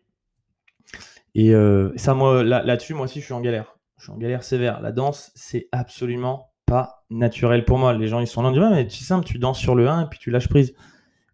Et 1.35 1.53
ça, 1.95 2.13
moi, 2.13 2.43
là-dessus, 2.43 2.93
moi 2.93 3.05
aussi, 3.05 3.19
je 3.19 3.25
suis 3.25 3.33
en 3.33 3.41
galère 3.41 3.75
je 4.01 4.05
suis 4.05 4.13
en 4.13 4.17
galère 4.17 4.43
sévère. 4.43 4.81
La 4.81 4.91
danse, 4.91 5.31
c'est 5.35 5.69
absolument 5.71 6.51
pas 6.65 7.03
naturel 7.11 7.65
pour 7.65 7.77
moi. 7.77 7.93
Les 7.93 8.07
gens, 8.07 8.19
ils 8.19 8.25
sont 8.25 8.41
là, 8.41 8.50
ils 8.50 8.53
disent, 8.53 8.63
ouais, 8.63 8.71
mais 8.71 8.89
c'est 8.89 9.03
simple, 9.03 9.25
tu 9.25 9.38
danses 9.38 9.59
sur 9.59 9.75
le 9.75 9.88
1 9.88 10.05
et 10.05 10.09
puis 10.09 10.17
tu 10.17 10.31
lâches 10.31 10.50
prise. 10.50 10.73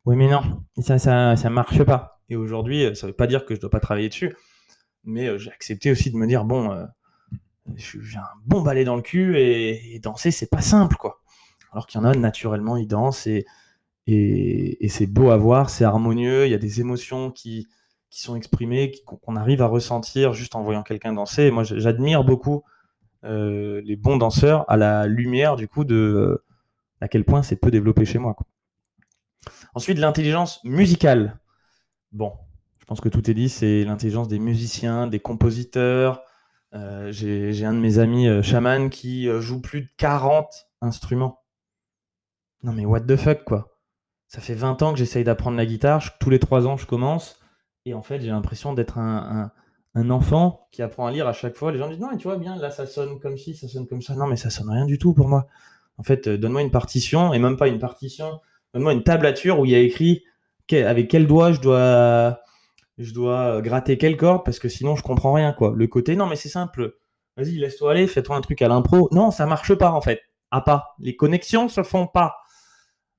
Oui, 0.03 0.17
mais 0.17 0.29
non, 0.29 0.41
ça, 0.79 0.99
ça, 0.99 1.37
ça 1.37 1.49
marche 1.49 1.81
pas. 1.83 2.19
Et 2.27 2.35
aujourd'hui, 2.35 2.83
euh, 2.83 2.93
ça 2.93 3.07
veut 3.07 3.13
pas 3.13 3.27
dire 3.27 3.45
que 3.45 3.55
je 3.55 3.61
dois 3.61 3.69
pas 3.69 3.79
travailler 3.79 4.09
dessus, 4.09 4.35
mais 5.05 5.27
euh, 5.27 5.37
j'ai 5.37 5.49
accepté 5.49 5.91
aussi 5.91 6.11
de 6.11 6.17
me 6.17 6.27
dire, 6.27 6.43
bon, 6.43 6.73
euh, 6.73 6.85
j'ai 7.77 8.17
un 8.17 8.23
bon 8.45 8.61
balai 8.61 8.83
dans 8.83 8.97
le 8.97 9.01
cul 9.01 9.39
et, 9.39 9.97
danser, 10.03 10.31
c'est 10.31 10.49
pas 10.49 10.61
simple, 10.61 10.97
quoi. 10.97 11.21
Alors 11.71 11.87
qu'il 11.87 12.01
y 12.01 12.03
en 12.03 12.05
a, 12.05 12.13
naturellement, 12.15 12.75
ils 12.75 12.87
dansent 12.87 13.27
et, 13.27 13.45
et, 14.07 14.83
et 14.83 14.89
c'est 14.89 15.07
beau 15.07 15.29
à 15.29 15.37
voir, 15.37 15.69
c'est 15.69 15.85
harmonieux, 15.85 16.45
il 16.47 16.51
y 16.51 16.55
a 16.55 16.57
des 16.57 16.81
émotions 16.81 17.31
qui, 17.31 17.65
qui 18.09 18.21
sont 18.21 18.35
exprimés, 18.35 18.91
qu'on 19.05 19.35
arrive 19.35 19.61
à 19.61 19.67
ressentir 19.67 20.33
juste 20.33 20.55
en 20.55 20.63
voyant 20.63 20.83
quelqu'un 20.83 21.13
danser. 21.13 21.51
moi, 21.51 21.63
j'admire 21.63 22.23
beaucoup 22.23 22.63
euh, 23.23 23.81
les 23.83 23.95
bons 23.95 24.17
danseurs 24.17 24.63
à 24.69 24.77
la 24.77 25.07
lumière 25.07 25.55
du 25.55 25.67
coup 25.67 25.83
de 25.83 25.95
euh, 25.95 26.43
à 27.01 27.07
quel 27.07 27.25
point 27.25 27.43
c'est 27.43 27.55
peu 27.55 27.71
développé 27.71 28.05
chez 28.05 28.19
moi. 28.19 28.35
Ensuite, 29.73 29.97
l'intelligence 29.99 30.63
musicale. 30.63 31.39
Bon, 32.11 32.33
je 32.79 32.85
pense 32.85 33.01
que 33.01 33.09
tout 33.09 33.29
est 33.29 33.33
dit, 33.33 33.49
c'est 33.49 33.83
l'intelligence 33.83 34.27
des 34.27 34.39
musiciens, 34.39 35.07
des 35.07 35.19
compositeurs. 35.19 36.23
Euh, 36.73 37.11
j'ai 37.11 37.65
un 37.65 37.73
de 37.73 37.79
mes 37.79 37.99
amis 37.99 38.27
chaman 38.43 38.89
qui 38.89 39.27
joue 39.39 39.61
plus 39.61 39.81
de 39.81 39.89
40 39.97 40.47
instruments. 40.81 41.41
Non 42.63 42.73
mais 42.73 42.85
what 42.85 43.01
the 43.01 43.15
fuck 43.15 43.43
quoi. 43.43 43.77
Ça 44.27 44.41
fait 44.41 44.55
20 44.55 44.81
ans 44.81 44.91
que 44.91 44.99
j'essaye 44.99 45.23
d'apprendre 45.23 45.57
la 45.57 45.65
guitare, 45.65 46.17
tous 46.17 46.29
les 46.29 46.39
3 46.39 46.67
ans 46.67 46.77
je 46.77 46.85
commence. 46.85 47.39
Et 47.87 47.93
en 47.93 48.01
fait, 48.01 48.19
j'ai 48.19 48.27
l'impression 48.27 48.73
d'être 48.73 48.97
un, 48.97 49.49
enfant 50.09 50.67
qui 50.71 50.81
apprend 50.81 51.07
à 51.07 51.11
lire 51.11 51.25
à 51.25 51.31
chaque 51.31 51.55
fois. 51.55 51.71
Les 51.71 51.79
gens 51.79 51.87
disent 51.87 51.99
non, 51.99 52.09
mais 52.11 52.17
tu 52.17 52.27
vois 52.27 52.35
bien, 52.35 52.57
là 52.57 52.69
ça 52.69 52.85
sonne 52.85 53.17
comme 53.19 53.37
ci, 53.37 53.55
ça 53.55 53.69
sonne 53.69 53.87
comme 53.87 54.01
ça. 54.01 54.13
Non, 54.13 54.27
mais 54.27 54.35
ça 54.35 54.49
sonne 54.49 54.69
rien 54.69 54.85
du 54.85 54.99
tout 54.99 55.13
pour 55.13 55.29
moi. 55.29 55.47
En 55.97 56.03
fait, 56.03 56.27
euh, 56.27 56.37
donne-moi 56.37 56.61
une 56.61 56.69
partition, 56.69 57.33
et 57.33 57.39
même 57.39 57.55
pas 57.55 57.69
une 57.69 57.79
partition, 57.79 58.41
donne-moi 58.73 58.91
une 58.91 59.03
tablature 59.03 59.57
où 59.57 59.65
il 59.65 59.71
y 59.71 59.75
a 59.75 59.79
écrit 59.79 60.23
avec 60.71 61.07
quel 61.07 61.27
doigt 61.27 61.53
je 61.53 61.61
dois, 61.61 62.37
euh, 62.99 63.61
gratter 63.61 63.97
quelle 63.97 64.17
corde, 64.17 64.43
parce 64.43 64.59
que 64.59 64.67
sinon 64.67 64.97
je 64.97 65.01
comprends 65.01 65.31
rien. 65.31 65.53
quoi. 65.53 65.73
Le 65.73 65.87
côté, 65.87 66.17
non, 66.17 66.25
mais 66.27 66.35
c'est 66.35 66.49
simple. 66.49 66.97
Vas-y, 67.37 67.51
laisse-toi 67.51 67.91
aller, 67.91 68.05
fais-toi 68.05 68.35
un 68.35 68.41
truc 68.41 68.61
à 68.61 68.67
l'impro. 68.67 69.07
Non, 69.13 69.31
ça 69.31 69.45
marche 69.45 69.73
pas 69.75 69.91
en 69.91 70.01
fait. 70.01 70.21
À 70.51 70.59
pas. 70.59 70.95
Les 70.99 71.15
connexions 71.15 71.69
se 71.69 71.83
font 71.83 72.05
pas. 72.05 72.35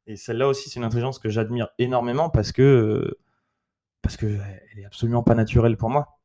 Et 0.07 0.17
celle-là 0.17 0.47
aussi, 0.47 0.69
c'est 0.69 0.79
une 0.79 0.85
intelligence 0.85 1.19
que 1.19 1.31
j'admire 1.31 1.69
énormément 1.79 2.29
parce 2.29 2.53
que 2.53 2.63
euh, 2.63 3.19
parce 4.03 4.17
qu'elle 4.17 4.63
est 4.77 4.85
absolument 4.85 5.23
pas 5.23 5.35
naturelle 5.35 5.77
pour 5.77 5.91
moi. 5.91 6.19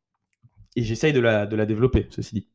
Et 0.75 0.83
j'essaye 0.83 1.13
de 1.13 1.19
la, 1.19 1.45
de 1.45 1.55
la 1.55 1.65
développer, 1.65 2.07
ceci 2.09 2.36
dit. 2.36 2.47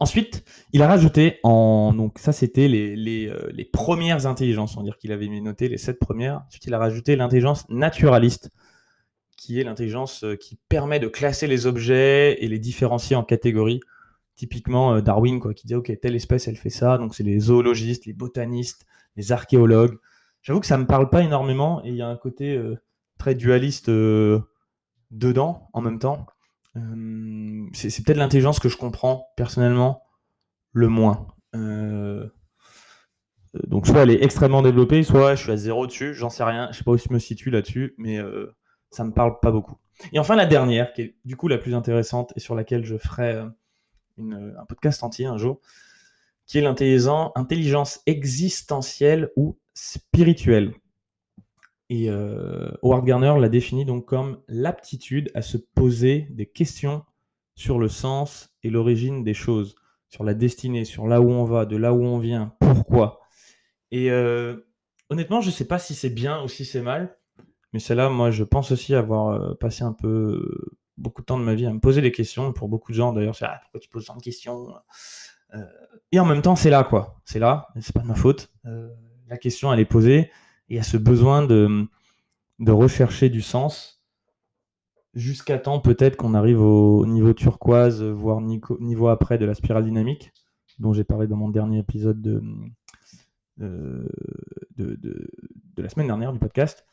Ensuite, 0.00 0.44
il 0.72 0.82
a 0.82 0.88
rajouté 0.88 1.38
en. 1.42 1.92
Donc, 1.92 2.18
ça, 2.18 2.32
c'était 2.32 2.68
les, 2.68 2.96
les, 2.96 3.26
euh, 3.28 3.48
les, 3.52 3.64
premières 3.64 4.26
intelligences. 4.26 4.76
On 4.76 4.80
va 4.80 4.84
dire 4.84 4.98
qu'il 4.98 5.12
avait 5.12 5.28
noté 5.28 5.68
les 5.68 5.76
sept 5.76 5.98
premières. 5.98 6.44
Ensuite, 6.46 6.66
il 6.66 6.74
a 6.74 6.78
rajouté 6.78 7.16
l'intelligence 7.16 7.68
naturaliste, 7.68 8.50
qui 9.36 9.60
est 9.60 9.64
l'intelligence 9.64 10.24
euh, 10.24 10.36
qui 10.36 10.58
permet 10.68 10.98
de 10.98 11.08
classer 11.08 11.46
les 11.46 11.66
objets 11.66 12.42
et 12.42 12.48
les 12.48 12.58
différencier 12.58 13.16
en 13.16 13.24
catégories. 13.24 13.80
Typiquement, 14.34 14.94
euh, 14.94 15.00
Darwin, 15.02 15.40
quoi, 15.40 15.52
qui 15.52 15.66
dit 15.66 15.74
OK, 15.74 15.92
telle 16.00 16.16
espèce, 16.16 16.48
elle 16.48 16.56
fait 16.56 16.70
ça. 16.70 16.96
Donc, 16.96 17.14
c'est 17.14 17.24
les 17.24 17.38
zoologistes, 17.38 18.06
les 18.06 18.14
botanistes, 18.14 18.86
les 19.16 19.32
archéologues. 19.32 19.96
J'avoue 20.42 20.60
que 20.60 20.66
ça 20.66 20.76
ne 20.76 20.82
me 20.82 20.86
parle 20.86 21.10
pas 21.10 21.22
énormément 21.22 21.84
et 21.84 21.88
il 21.88 21.96
y 21.96 22.02
a 22.02 22.08
un 22.08 22.16
côté 22.16 22.56
très 23.18 23.34
dualiste 23.34 23.88
euh, 23.88 24.40
dedans 25.10 25.68
en 25.72 25.80
même 25.80 25.98
temps. 25.98 26.26
Euh, 26.76 27.66
c'est 27.72 28.04
peut-être 28.04 28.18
l'intelligence 28.18 28.58
que 28.58 28.68
je 28.68 28.76
comprends 28.76 29.28
personnellement 29.36 30.02
le 30.72 30.88
moins. 30.88 31.28
Euh, 31.54 32.28
donc 33.66 33.86
soit 33.86 34.02
elle 34.02 34.10
est 34.10 34.22
extrêmement 34.22 34.60
développée, 34.60 35.02
soit 35.02 35.34
je 35.34 35.42
suis 35.44 35.52
à 35.52 35.56
zéro 35.56 35.86
dessus, 35.86 36.14
j'en 36.14 36.28
sais 36.28 36.44
rien, 36.44 36.68
je 36.72 36.78
sais 36.78 36.84
pas 36.84 36.92
où 36.92 36.98
je 36.98 37.10
me 37.10 37.18
situe 37.18 37.50
là-dessus, 37.50 37.94
mais 37.96 38.18
ça 38.90 39.02
me 39.04 39.12
parle 39.12 39.40
pas 39.40 39.50
beaucoup. 39.50 39.78
Et 40.12 40.18
enfin 40.18 40.36
la 40.36 40.44
dernière, 40.44 40.92
qui 40.92 41.00
est 41.00 41.16
du 41.24 41.36
coup 41.36 41.48
la 41.48 41.56
plus 41.56 41.74
intéressante 41.74 42.34
et 42.36 42.40
sur 42.40 42.54
laquelle 42.54 42.84
je 42.84 42.98
ferai 42.98 43.42
un 44.18 44.66
podcast 44.68 45.02
entier 45.02 45.24
un 45.24 45.38
jour, 45.38 45.62
qui 46.46 46.58
est 46.58 46.60
l'intelligence 46.60 48.02
existentielle 48.04 49.30
ou 49.36 49.58
spirituelle. 49.72 50.74
Et 51.88 52.10
euh, 52.10 52.70
Howard 52.82 53.04
Gardner 53.04 53.34
l'a 53.38 53.48
défini 53.48 53.84
donc 53.84 54.06
comme 54.06 54.40
l'aptitude 54.48 55.30
à 55.34 55.42
se 55.42 55.56
poser 55.56 56.26
des 56.30 56.46
questions 56.46 57.04
sur 57.54 57.78
le 57.78 57.88
sens 57.88 58.50
et 58.62 58.70
l'origine 58.70 59.22
des 59.22 59.34
choses, 59.34 59.76
sur 60.08 60.24
la 60.24 60.34
destinée, 60.34 60.84
sur 60.84 61.06
là 61.06 61.20
où 61.20 61.30
on 61.30 61.44
va, 61.44 61.64
de 61.64 61.76
là 61.76 61.92
où 61.92 62.02
on 62.02 62.18
vient, 62.18 62.54
pourquoi. 62.60 63.20
Et 63.92 64.10
euh, 64.10 64.56
honnêtement, 65.10 65.40
je 65.40 65.46
ne 65.46 65.52
sais 65.52 65.64
pas 65.64 65.78
si 65.78 65.94
c'est 65.94 66.10
bien 66.10 66.42
ou 66.42 66.48
si 66.48 66.64
c'est 66.64 66.82
mal, 66.82 67.16
mais 67.72 67.78
c'est 67.78 67.94
là, 67.94 68.08
moi, 68.08 68.30
je 68.30 68.42
pense 68.42 68.72
aussi 68.72 68.94
avoir 68.94 69.28
euh, 69.28 69.54
passé 69.54 69.84
un 69.84 69.92
peu 69.92 70.42
beaucoup 70.96 71.20
de 71.20 71.26
temps 71.26 71.38
de 71.38 71.44
ma 71.44 71.54
vie 71.54 71.66
à 71.66 71.72
me 71.72 71.78
poser 71.78 72.00
des 72.00 72.12
questions. 72.12 72.52
Pour 72.52 72.68
beaucoup 72.68 72.90
de 72.90 72.96
gens, 72.96 73.12
d'ailleurs, 73.12 73.36
c'est 73.36 73.44
ah, 73.44 73.60
pourquoi 73.62 73.80
tu 73.80 73.88
poses 73.88 74.06
tant 74.06 74.16
de 74.16 74.22
questions 74.22 74.74
Et 76.10 76.18
en 76.18 76.24
même 76.24 76.42
temps, 76.42 76.56
c'est 76.56 76.70
là, 76.70 76.84
quoi. 76.84 77.20
C'est 77.24 77.38
là, 77.38 77.68
c'est 77.80 77.94
pas 77.94 78.00
de 78.00 78.06
ma 78.06 78.14
faute. 78.14 78.50
la 79.28 79.36
question, 79.36 79.72
elle 79.72 79.80
est 79.80 79.84
posée 79.84 80.30
et 80.68 80.78
à 80.78 80.82
ce 80.82 80.96
besoin 80.96 81.46
de, 81.46 81.86
de 82.58 82.72
rechercher 82.72 83.28
du 83.28 83.42
sens 83.42 84.02
jusqu'à 85.14 85.58
temps 85.58 85.80
peut-être 85.80 86.16
qu'on 86.16 86.34
arrive 86.34 86.60
au 86.60 87.06
niveau 87.06 87.32
turquoise, 87.32 88.02
voire 88.02 88.40
niveau 88.40 89.08
après 89.08 89.38
de 89.38 89.46
la 89.46 89.54
spirale 89.54 89.84
dynamique, 89.84 90.32
dont 90.78 90.92
j'ai 90.92 91.04
parlé 91.04 91.26
dans 91.26 91.36
mon 91.36 91.48
dernier 91.48 91.78
épisode 91.78 92.20
de, 92.20 92.42
euh, 93.60 94.06
de, 94.76 94.94
de, 94.96 95.82
la 95.82 95.88
semaine 95.88 96.06
dernière 96.06 96.32
du 96.32 96.38
podcast, 96.38 96.86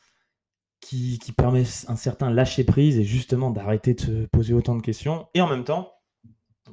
qui, 0.80 1.18
permet 1.36 1.64
un 1.88 1.96
certain 1.96 2.30
lâcher 2.30 2.64
prise 2.64 2.98
et 2.98 3.04
justement 3.04 3.50
d'arrêter 3.50 3.94
de 3.94 4.00
se 4.00 4.26
poser 4.26 4.54
autant 4.54 4.74
de 4.74 4.82
questions. 4.82 5.28
Et 5.34 5.40
en 5.40 5.48
même 5.48 5.64
temps, 5.64 5.92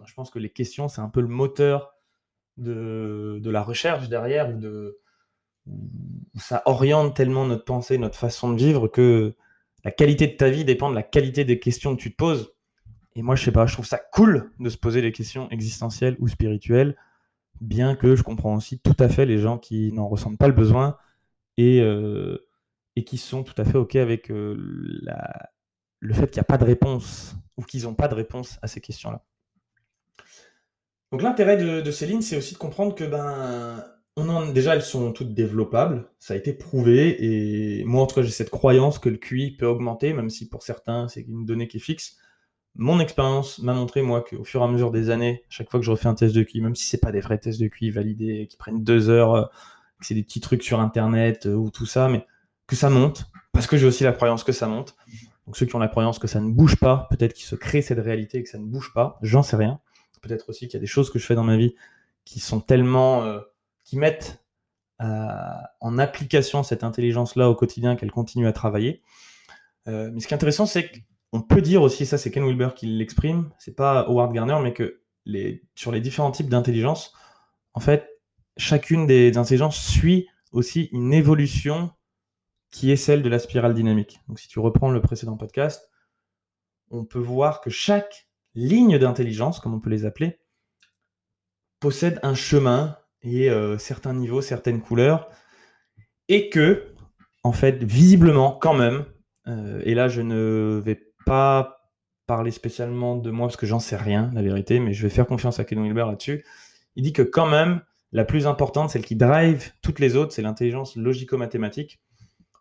je 0.05 0.13
pense 0.13 0.29
que 0.29 0.39
les 0.39 0.49
questions, 0.49 0.87
c'est 0.87 1.01
un 1.01 1.09
peu 1.09 1.21
le 1.21 1.27
moteur 1.27 1.93
de, 2.57 3.41
la 3.43 3.61
recherche 3.61 4.09
derrière, 4.09 4.49
ou 4.49 4.57
de, 4.57 5.00
ça 6.37 6.63
oriente 6.65 7.15
tellement 7.15 7.45
notre 7.45 7.65
pensée, 7.65 7.97
notre 7.97 8.17
façon 8.17 8.51
de 8.51 8.57
vivre, 8.57 8.87
que 8.87 9.35
la 9.83 9.91
qualité 9.91 10.27
de 10.27 10.35
ta 10.35 10.49
vie 10.49 10.65
dépend 10.65 10.89
de 10.89 10.95
la 10.95 11.03
qualité 11.03 11.45
des 11.45 11.59
questions 11.59 11.95
que 11.95 12.01
tu 12.01 12.11
te 12.11 12.15
poses. 12.15 12.53
Et 13.15 13.21
moi, 13.21 13.35
je 13.35 13.43
sais 13.43 13.51
pas, 13.51 13.65
je 13.65 13.73
trouve 13.73 13.85
ça 13.85 13.97
cool 13.97 14.51
de 14.59 14.69
se 14.69 14.77
poser 14.77 15.01
des 15.01 15.11
questions 15.11 15.49
existentielles 15.49 16.15
ou 16.19 16.27
spirituelles, 16.27 16.95
bien 17.59 17.95
que 17.95 18.15
je 18.15 18.23
comprends 18.23 18.55
aussi 18.55 18.79
tout 18.79 18.95
à 18.99 19.09
fait 19.09 19.25
les 19.25 19.37
gens 19.37 19.57
qui 19.57 19.91
n'en 19.93 20.07
ressentent 20.07 20.37
pas 20.37 20.47
le 20.47 20.53
besoin 20.53 20.97
et, 21.57 21.81
euh, 21.81 22.37
qui 23.05 23.17
sont 23.17 23.43
tout 23.43 23.59
à 23.59 23.65
fait 23.65 23.77
OK 23.77 23.95
avec 23.95 24.29
euh, 24.31 24.55
le 25.99 26.13
fait 26.13 26.29
qu'il 26.29 26.39
n'y 26.39 26.41
a 26.41 26.45
pas 26.45 26.57
de 26.57 26.65
réponse 26.65 27.35
ou 27.57 27.63
qu'ils 27.63 27.83
n'ont 27.83 27.95
pas 27.95 28.07
de 28.07 28.15
réponse 28.15 28.59
à 28.61 28.67
ces 28.67 28.79
questions-là. 28.79 29.23
Donc 31.11 31.23
l'intérêt 31.23 31.57
de, 31.57 31.91
ces 31.91 32.05
lignes, 32.05 32.21
c'est 32.21 32.37
aussi 32.37 32.53
de 32.53 32.59
comprendre 32.59 32.95
que 32.95 33.03
ben, 33.03 33.83
déjà, 34.53 34.75
elles 34.75 34.81
sont 34.81 35.11
toutes 35.13 35.33
développables, 35.33 36.09
ça 36.19 36.33
a 36.33 36.37
été 36.37 36.53
prouvé, 36.53 37.17
et 37.19 37.83
moi, 37.85 38.03
en 38.03 38.07
tout 38.07 38.15
cas, 38.15 38.21
j'ai 38.21 38.31
cette 38.31 38.49
croyance 38.49 38.99
que 38.99 39.09
le 39.09 39.17
QI 39.17 39.51
peut 39.51 39.65
augmenter, 39.65 40.13
même 40.13 40.29
si 40.29 40.49
pour 40.49 40.63
certains, 40.63 41.07
c'est 41.07 41.21
une 41.21 41.45
donnée 41.45 41.67
qui 41.67 41.77
est 41.77 41.81
fixe. 41.81 42.17
Mon 42.75 42.99
expérience 42.99 43.59
m'a 43.59 43.73
montré, 43.73 44.01
moi, 44.01 44.23
qu'au 44.23 44.43
fur 44.43 44.61
et 44.61 44.63
à 44.63 44.67
mesure 44.67 44.91
des 44.91 45.09
années, 45.09 45.43
chaque 45.49 45.69
fois 45.69 45.79
que 45.79 45.85
je 45.85 45.91
refais 45.91 46.07
un 46.07 46.13
test 46.15 46.35
de 46.35 46.43
QI, 46.43 46.61
même 46.61 46.75
si 46.75 46.85
c'est 46.85 46.99
pas 46.99 47.11
des 47.11 47.19
vrais 47.19 47.37
tests 47.37 47.59
de 47.59 47.67
QI 47.67 47.91
validés, 47.91 48.47
qui 48.49 48.57
prennent 48.57 48.83
deux 48.83 49.09
heures, 49.09 49.35
euh, 49.35 49.45
que 49.99 50.05
c'est 50.05 50.13
des 50.13 50.23
petits 50.23 50.41
trucs 50.41 50.63
sur 50.63 50.79
Internet 50.79 51.45
euh, 51.45 51.53
ou 51.53 51.69
tout 51.69 51.85
ça, 51.85 52.07
mais 52.07 52.25
que 52.67 52.75
ça 52.75 52.89
monte, 52.89 53.25
parce 53.51 53.67
que 53.67 53.77
j'ai 53.77 53.87
aussi 53.87 54.03
la 54.03 54.13
croyance 54.13 54.43
que 54.43 54.51
ça 54.53 54.67
monte. 54.67 54.95
Donc 55.45 55.57
ceux 55.57 55.65
qui 55.65 55.75
ont 55.75 55.79
la 55.79 55.89
croyance 55.89 56.19
que 56.19 56.27
ça 56.27 56.39
ne 56.39 56.49
bouge 56.49 56.77
pas, 56.77 57.07
peut-être 57.09 57.33
qu'ils 57.33 57.45
se 57.45 57.55
créent 57.55 57.81
cette 57.81 57.99
réalité 57.99 58.37
et 58.39 58.43
que 58.43 58.49
ça 58.49 58.57
ne 58.57 58.65
bouge 58.65 58.93
pas, 58.93 59.17
j'en 59.21 59.43
sais 59.43 59.57
rien. 59.57 59.79
Peut-être 60.21 60.49
aussi 60.49 60.67
qu'il 60.67 60.75
y 60.75 60.77
a 60.77 60.79
des 60.81 60.87
choses 60.87 61.09
que 61.09 61.17
je 61.17 61.25
fais 61.25 61.35
dans 61.35 61.43
ma 61.43 61.57
vie 61.57 61.75
qui 62.25 62.39
sont 62.39 62.59
tellement... 62.59 63.23
Euh, 63.23 63.39
qui 63.83 63.97
mettent 63.97 64.43
en 64.99 65.97
application 65.97 66.63
cette 66.63 66.83
intelligence-là 66.83 67.49
au 67.49 67.55
quotidien 67.55 67.95
qu'elle 67.95 68.11
continue 68.11 68.47
à 68.47 68.53
travailler. 68.53 69.01
mais 69.87 70.19
ce 70.19 70.27
qui 70.27 70.33
est 70.33 70.35
intéressant, 70.35 70.65
c'est 70.65 70.89
que 70.89 70.97
on 71.33 71.41
peut 71.41 71.61
dire 71.61 71.81
aussi, 71.81 72.05
ça 72.05 72.17
c'est 72.17 72.29
Ken 72.29 72.43
Wilber 72.43 72.69
qui 72.75 72.87
l'exprime, 72.87 73.51
c'est 73.57 73.75
pas 73.75 74.01
Howard 74.01 74.33
Gardner, 74.33 74.57
mais 74.61 74.73
que 74.73 75.01
sur 75.75 75.91
les 75.91 76.01
différents 76.01 76.31
types 76.31 76.49
d'intelligence, 76.49 77.13
en 77.73 77.79
fait, 77.79 78.07
chacune 78.57 79.07
des 79.07 79.37
intelligences 79.37 79.77
suit 79.77 80.27
aussi 80.51 80.89
une 80.91 81.13
évolution 81.13 81.91
qui 82.69 82.91
est 82.91 82.97
celle 82.97 83.23
de 83.23 83.29
la 83.29 83.39
spirale 83.39 83.73
dynamique. 83.73 84.19
Donc 84.27 84.39
si 84.39 84.47
tu 84.47 84.59
reprends 84.59 84.91
le 84.91 85.01
précédent 85.01 85.37
podcast, 85.37 85.89
on 86.89 87.05
peut 87.05 87.19
voir 87.19 87.61
que 87.61 87.69
chaque 87.69 88.27
ligne 88.55 88.97
d'intelligence, 88.97 89.59
comme 89.61 89.73
on 89.73 89.79
peut 89.79 89.89
les 89.89 90.05
appeler, 90.05 90.41
possède 91.79 92.19
un 92.23 92.35
chemin 92.35 92.97
et 93.23 93.49
euh, 93.49 93.77
certains 93.77 94.13
niveaux, 94.13 94.41
certaines 94.41 94.81
couleurs, 94.81 95.29
et 96.27 96.49
que, 96.49 96.87
en 97.43 97.51
fait, 97.51 97.83
visiblement, 97.83 98.51
quand 98.51 98.73
même, 98.73 99.05
euh, 99.47 99.81
et 99.85 99.93
là 99.93 100.07
je 100.07 100.21
ne 100.21 100.81
vais 100.83 100.99
pas 101.25 101.81
parler 102.27 102.51
spécialement 102.51 103.17
de 103.17 103.31
moi 103.31 103.47
parce 103.47 103.57
que 103.57 103.65
j'en 103.65 103.79
sais 103.79 103.97
rien, 103.97 104.31
la 104.33 104.41
vérité, 104.41 104.79
mais 104.79 104.93
je 104.93 105.03
vais 105.03 105.09
faire 105.09 105.27
confiance 105.27 105.59
à 105.59 105.65
Ken 105.65 105.81
Wilber 105.81 106.05
là-dessus. 106.07 106.45
Il 106.95 107.03
dit 107.03 107.13
que 107.13 107.21
quand 107.21 107.47
même, 107.47 107.81
la 108.11 108.25
plus 108.25 108.47
importante, 108.47 108.89
celle 108.89 109.05
qui 109.05 109.15
drive 109.15 109.71
toutes 109.81 109.99
les 109.99 110.15
autres, 110.15 110.33
c'est 110.33 110.41
l'intelligence 110.41 110.95
logico-mathématique. 110.95 111.99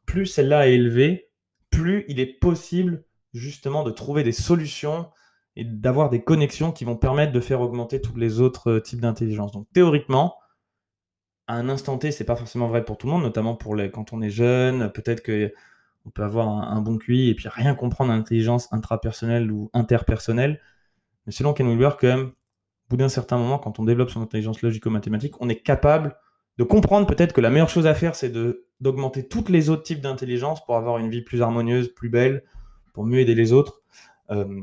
Plus 0.07 0.27
celle-là 0.27 0.69
est 0.69 0.75
élevée, 0.75 1.31
plus 1.71 2.05
il 2.09 2.21
est 2.21 2.39
possible 2.39 3.05
justement 3.33 3.85
de 3.85 3.91
trouver 3.91 4.23
des 4.23 4.33
solutions 4.33 5.09
et 5.57 5.65
d'avoir 5.65 6.11
des 6.11 6.23
connexions 6.23 6.73
qui 6.73 6.85
vont 6.85 6.97
permettre 6.97 7.33
de 7.33 7.41
faire 7.41 7.61
augmenter 7.61 8.01
tous 8.01 8.17
les 8.17 8.41
autres 8.41 8.71
euh, 8.71 8.81
types 8.81 9.01
d'intelligence. 9.01 9.53
Donc 9.53 9.67
théoriquement, 9.73 10.37
à 11.51 11.55
un 11.55 11.69
instant 11.69 11.99
T, 11.99 12.13
c'est 12.13 12.25
pas 12.25 12.37
forcément 12.37 12.69
vrai 12.69 12.85
pour 12.85 12.97
tout 12.97 13.09
le 13.09 13.13
monde, 13.13 13.23
notamment 13.25 13.57
pour 13.57 13.75
les, 13.75 13.91
quand 13.91 14.13
on 14.13 14.23
est 14.23 14.31
jeune. 14.31 14.93
Peut-être 14.93 15.21
que 15.21 15.53
on 16.07 16.11
peut 16.11 16.23
avoir 16.23 16.49
un, 16.49 16.81
bon 16.81 16.97
QI 16.97 17.29
et 17.29 17.35
puis 17.35 17.49
rien 17.49 17.75
comprendre 17.75 18.13
à 18.13 18.17
l'intelligence 18.17 18.73
intrapersonnelle 18.73 19.51
ou 19.51 19.69
interpersonnelle. 19.75 20.61
Mais 21.27 21.33
selon 21.33 21.53
Ken 21.53 21.67
Wilber, 21.67 21.91
quand 22.01 22.07
même, 22.07 22.27
au 22.27 22.91
bout 22.91 22.97
d'un 22.97 23.09
certain 23.09 23.37
moment, 23.37 23.59
quand 23.59 23.81
on 23.81 23.85
développe 23.85 24.11
son 24.11 24.23
intelligence 24.23 24.63
logico-mathématique, 24.63 25.35
on 25.41 25.49
est 25.49 25.61
capable 25.61 26.17
de 26.57 26.63
comprendre 26.63 27.09
peut-être 27.09 27.33
que 27.33 27.41
la 27.41 27.51
meilleure 27.51 27.69
chose 27.69 27.89
à 27.89 27.95
faire, 27.95 28.15
c'est 28.15 28.33
d'augmenter 28.81 29.27
tous 29.27 29.49
les 29.49 29.71
autres 29.71 29.83
types 29.83 30.01
d'intelligence 30.01 30.65
pour 30.65 30.77
avoir 30.77 30.99
une 30.99 31.11
vie 31.11 31.23
plus 31.23 31.43
harmonieuse, 31.43 31.93
plus 31.93 32.11
belle, 32.11 32.45
pour 32.95 33.05
mieux 33.05 33.19
aider 33.19 33.35
les 33.35 33.53
autres. 33.53 33.83
Euh, 34.31 34.63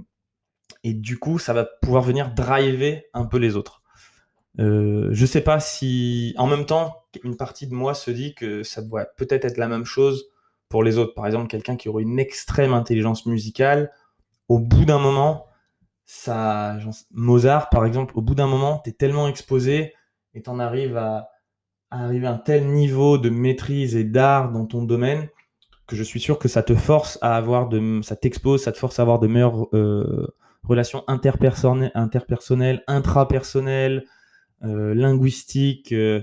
et 0.85 0.93
du 0.93 1.19
coup, 1.19 1.37
ça 1.37 1.51
va 1.51 1.65
pouvoir 1.65 2.01
venir 2.01 2.33
driver 2.33 3.03
un 3.13 3.25
peu 3.25 3.37
les 3.37 3.57
autres. 3.57 3.83
Euh, 4.59 5.09
je 5.11 5.25
sais 5.25 5.41
pas 5.41 5.59
si, 5.59 6.33
en 6.37 6.47
même 6.47 6.65
temps, 6.65 7.03
une 7.23 7.37
partie 7.37 7.67
de 7.67 7.73
moi 7.73 7.93
se 7.93 8.11
dit 8.11 8.33
que 8.33 8.63
ça 8.63 8.81
doit 8.81 9.05
peut-être 9.05 9.45
être 9.45 9.57
la 9.57 9.67
même 9.67 9.85
chose 9.85 10.29
pour 10.69 10.83
les 10.83 10.97
autres. 10.97 11.13
Par 11.13 11.25
exemple, 11.25 11.47
quelqu'un 11.47 11.75
qui 11.75 11.89
aurait 11.89 12.03
une 12.03 12.19
extrême 12.19 12.73
intelligence 12.73 13.25
musicale, 13.25 13.91
au 14.47 14.59
bout 14.59 14.85
d'un 14.85 14.99
moment, 14.99 15.45
ça, 16.05 16.77
Mozart, 17.11 17.69
par 17.69 17.85
exemple, 17.85 18.13
au 18.17 18.21
bout 18.21 18.35
d'un 18.35 18.47
moment, 18.47 18.81
tu 18.83 18.89
es 18.89 18.93
tellement 18.93 19.27
exposé 19.27 19.93
et 20.33 20.41
tu 20.41 20.49
en 20.49 20.59
arrives 20.59 20.97
à, 20.97 21.29
arriver 21.91 22.27
à 22.27 22.33
un 22.33 22.37
tel 22.37 22.67
niveau 22.67 23.17
de 23.17 23.29
maîtrise 23.29 23.95
et 23.95 24.03
d'art 24.03 24.51
dans 24.51 24.65
ton 24.65 24.83
domaine 24.83 25.29
que 25.87 25.95
je 25.95 26.03
suis 26.03 26.19
sûr 26.19 26.37
que 26.37 26.49
ça 26.49 26.63
te 26.63 26.75
force 26.75 27.17
à 27.21 27.37
avoir 27.37 27.69
de, 27.69 28.01
ça 28.03 28.15
t'expose, 28.17 28.63
ça 28.63 28.73
te 28.73 28.77
force 28.77 28.99
à 28.99 29.03
avoir 29.03 29.19
de 29.19 29.27
meilleures 29.27 29.73
euh, 29.73 30.27
relations 30.63 31.03
interpersonnelles, 31.07 31.91
interpersonnelles, 31.95 32.83
intrapersonnelles, 32.87 34.03
euh, 34.63 34.95
linguistiques, 34.95 35.91
euh, 35.91 36.21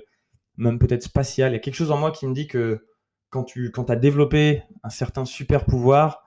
même 0.56 0.78
peut-être 0.78 1.02
spatiales. 1.02 1.52
Il 1.52 1.54
y 1.54 1.56
a 1.56 1.60
quelque 1.60 1.74
chose 1.74 1.90
en 1.90 1.98
moi 1.98 2.10
qui 2.10 2.26
me 2.26 2.34
dit 2.34 2.46
que 2.46 2.86
quand 3.30 3.44
tu 3.44 3.70
quand 3.70 3.90
as 3.90 3.96
développé 3.96 4.62
un 4.82 4.90
certain 4.90 5.24
super 5.24 5.64
pouvoir, 5.64 6.24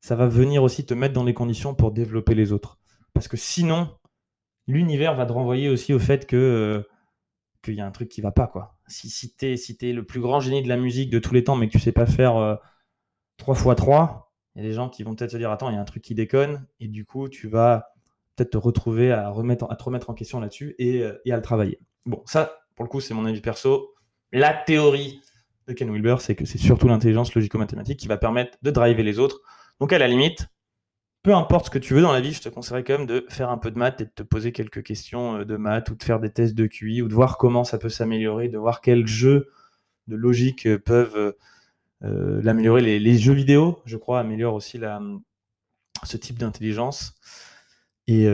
ça 0.00 0.16
va 0.16 0.26
venir 0.26 0.62
aussi 0.62 0.86
te 0.86 0.94
mettre 0.94 1.14
dans 1.14 1.24
les 1.24 1.34
conditions 1.34 1.74
pour 1.74 1.92
développer 1.92 2.34
les 2.34 2.52
autres. 2.52 2.78
Parce 3.14 3.28
que 3.28 3.36
sinon, 3.36 3.96
l'univers 4.66 5.14
va 5.14 5.26
te 5.26 5.32
renvoyer 5.32 5.68
aussi 5.68 5.92
au 5.92 5.98
fait 5.98 6.26
que 6.26 6.36
euh, 6.36 6.82
qu'il 7.62 7.74
y 7.74 7.80
a 7.80 7.86
un 7.86 7.90
truc 7.90 8.08
qui 8.08 8.20
va 8.20 8.30
pas 8.30 8.46
quoi. 8.46 8.76
Si 8.86 9.10
si 9.10 9.34
si 9.56 9.78
es 9.82 9.92
le 9.92 10.04
plus 10.04 10.20
grand 10.20 10.40
génie 10.40 10.62
de 10.62 10.68
la 10.68 10.76
musique 10.76 11.10
de 11.10 11.18
tous 11.18 11.34
les 11.34 11.44
temps, 11.44 11.56
mais 11.56 11.68
que 11.68 11.72
tu 11.72 11.80
sais 11.80 11.92
pas 11.92 12.06
faire 12.06 12.58
3 13.36 13.54
x 13.54 13.76
3, 13.76 14.32
il 14.54 14.62
y 14.62 14.64
a 14.64 14.68
des 14.68 14.74
gens 14.74 14.88
qui 14.88 15.02
vont 15.02 15.14
peut-être 15.14 15.32
se 15.32 15.36
dire 15.36 15.50
attends, 15.50 15.70
il 15.70 15.74
y 15.74 15.78
a 15.78 15.80
un 15.80 15.84
truc 15.84 16.02
qui 16.02 16.14
déconne, 16.14 16.66
et 16.80 16.88
du 16.88 17.04
coup 17.04 17.28
tu 17.28 17.48
vas 17.48 17.92
te 18.44 18.56
retrouver 18.56 19.12
à, 19.12 19.30
remettre, 19.30 19.66
à 19.70 19.76
te 19.76 19.82
remettre 19.82 20.10
en 20.10 20.14
question 20.14 20.40
là-dessus 20.40 20.74
et, 20.78 21.02
euh, 21.02 21.20
et 21.24 21.32
à 21.32 21.36
le 21.36 21.42
travailler. 21.42 21.78
Bon, 22.06 22.22
ça, 22.26 22.60
pour 22.74 22.84
le 22.84 22.88
coup, 22.88 23.00
c'est 23.00 23.14
mon 23.14 23.26
avis 23.26 23.40
perso. 23.40 23.94
La 24.32 24.54
théorie 24.54 25.20
de 25.68 25.72
Ken 25.72 25.90
Wilber, 25.90 26.16
c'est 26.20 26.34
que 26.34 26.44
c'est 26.44 26.58
surtout 26.58 26.88
l'intelligence 26.88 27.34
logico-mathématique 27.34 27.98
qui 27.98 28.08
va 28.08 28.16
permettre 28.16 28.58
de 28.62 28.70
driver 28.70 29.02
les 29.02 29.18
autres. 29.18 29.40
Donc 29.80 29.92
à 29.92 29.98
la 29.98 30.08
limite, 30.08 30.48
peu 31.22 31.34
importe 31.34 31.66
ce 31.66 31.70
que 31.70 31.78
tu 31.78 31.94
veux 31.94 32.02
dans 32.02 32.12
la 32.12 32.20
vie, 32.20 32.32
je 32.32 32.40
te 32.40 32.48
conseillerais 32.48 32.84
quand 32.84 32.98
même 32.98 33.06
de 33.06 33.26
faire 33.28 33.50
un 33.50 33.58
peu 33.58 33.70
de 33.70 33.78
maths 33.78 34.00
et 34.00 34.04
de 34.04 34.10
te 34.10 34.22
poser 34.22 34.52
quelques 34.52 34.82
questions 34.82 35.40
euh, 35.40 35.44
de 35.44 35.56
maths 35.56 35.90
ou 35.90 35.94
de 35.94 36.02
faire 36.02 36.20
des 36.20 36.30
tests 36.30 36.54
de 36.54 36.66
QI 36.66 37.02
ou 37.02 37.08
de 37.08 37.14
voir 37.14 37.38
comment 37.38 37.64
ça 37.64 37.78
peut 37.78 37.88
s'améliorer, 37.88 38.48
de 38.48 38.58
voir 38.58 38.80
quels 38.80 39.06
jeux 39.06 39.50
de 40.06 40.16
logique 40.16 40.76
peuvent 40.78 41.34
euh, 42.02 42.40
l'améliorer. 42.42 42.80
Les, 42.98 43.18
jeux 43.18 43.32
vidéo, 43.32 43.80
je 43.84 43.96
crois, 43.96 44.20
améliorent 44.20 44.54
aussi 44.54 44.80
ce 46.04 46.16
type 46.16 46.38
d'intelligence. 46.38 47.14
Et, 48.10 48.26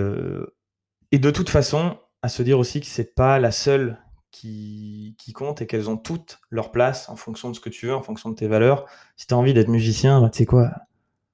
et 1.12 1.18
de 1.18 1.30
toute 1.30 1.50
façon, 1.50 1.98
à 2.22 2.28
se 2.28 2.42
dire 2.42 2.58
aussi 2.58 2.80
que 2.80 2.86
c'est 2.86 3.14
pas 3.14 3.38
la 3.38 3.52
seule 3.52 3.98
qui, 4.30 5.32
compte 5.34 5.62
et 5.62 5.66
qu'elles 5.66 5.88
ont 5.88 5.96
toutes 5.96 6.38
leur 6.50 6.70
place 6.70 7.08
en 7.08 7.16
fonction 7.16 7.50
de 7.50 7.56
ce 7.56 7.60
que 7.60 7.70
tu 7.70 7.86
veux, 7.86 7.94
en 7.94 8.02
fonction 8.02 8.30
de 8.30 8.34
tes 8.34 8.48
valeurs. 8.48 8.86
Si 9.16 9.26
tu 9.26 9.34
as 9.34 9.36
envie 9.36 9.54
d'être 9.54 9.68
musicien, 9.68 10.20
bah, 10.20 10.30
tu 10.30 10.38
sais 10.38 10.46
quoi, 10.46 10.72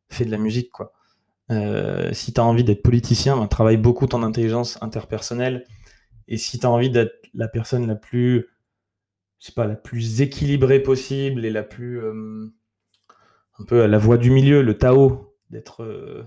fais 0.09 0.25
de 0.25 0.31
la 0.31 0.39
musique, 0.39 0.71
quoi. 0.71 0.93
Euh, 1.51 2.13
si 2.13 2.33
tu 2.33 2.41
as 2.41 2.45
envie 2.45 2.65
d'être 2.65 2.83
politicien, 2.83 3.37
bah, 3.37 3.47
travaille 3.49 3.77
beaucoup 3.77 4.07
ton 4.07 4.23
intelligence 4.23 4.79
interpersonnelle. 4.83 5.65
Et 6.29 6.37
si 6.37 6.59
tu 6.59 6.67
as 6.67 6.71
envie 6.71 6.91
d'être 6.91 7.29
la 7.35 7.49
personne 7.49 7.87
la 7.87 7.97
plus, 7.97 8.49
je 9.41 9.47
sais 9.47 9.53
pas, 9.53 9.67
la 9.67 9.77
plus 9.77 10.21
équilibrée 10.21 10.81
possible 10.81 11.45
et 11.45 11.51
la 11.51 11.63
plus, 11.63 12.01
euh, 12.01 12.47
un 13.59 13.65
peu 13.65 13.83
à 13.83 13.89
la 13.89 13.99
voie 13.99 14.17
du 14.17 14.31
milieu, 14.31 14.63
le 14.63 14.79
Tao, 14.79 15.37
d'être 15.51 15.83
euh, 15.83 16.25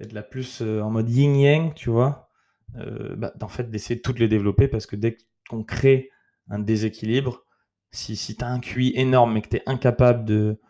la 0.00 0.22
plus 0.22 0.60
en 0.62 0.90
mode 0.90 1.10
yin-yang, 1.10 1.74
tu 1.74 1.90
vois, 1.90 2.30
bah, 2.74 3.32
en 3.40 3.48
fait, 3.48 3.70
d'essayer 3.70 3.96
de 3.96 4.02
toutes 4.02 4.18
les 4.18 4.28
développer 4.28 4.68
parce 4.68 4.86
que 4.86 4.96
dès 4.96 5.16
qu'on 5.48 5.62
crée 5.62 6.10
un 6.48 6.58
déséquilibre. 6.58 7.44
Si, 7.90 8.16
si 8.16 8.36
tu 8.36 8.44
as 8.44 8.48
un 8.48 8.60
QI 8.60 8.92
énorme 8.96 9.34
mais 9.34 9.42
que 9.42 9.48
tu 9.48 9.56
es 9.56 9.62
incapable 9.66 10.24
de, 10.24 10.60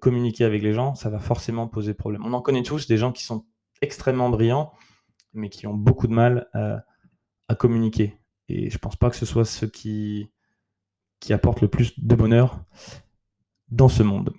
communiquer 0.00 0.44
avec 0.44 0.62
les 0.62 0.72
gens, 0.72 0.96
ça 0.96 1.10
va 1.10 1.20
forcément 1.20 1.68
poser 1.68 1.94
problème. 1.94 2.24
On 2.24 2.32
en 2.32 2.42
connaît 2.42 2.64
tous 2.64 2.88
des 2.88 2.96
gens 2.96 3.12
qui 3.12 3.22
sont 3.22 3.46
extrêmement 3.80 4.30
brillants, 4.30 4.72
mais 5.32 5.48
qui 5.48 5.68
ont 5.68 5.74
beaucoup 5.74 6.08
de 6.08 6.12
mal 6.12 6.48
à, 6.54 7.54
communiquer. 7.54 8.18
Et 8.48 8.68
je 8.68 8.78
pense 8.78 8.96
pas 8.96 9.10
que 9.10 9.16
ce 9.16 9.26
soit 9.26 9.44
ceux 9.44 9.68
qui, 9.68 10.28
qui 11.20 11.32
apportent 11.32 11.60
le 11.60 11.68
plus 11.68 11.98
de 12.00 12.14
bonheur 12.16 12.64
dans 13.68 13.88
ce 13.88 14.02
monde. 14.02 14.32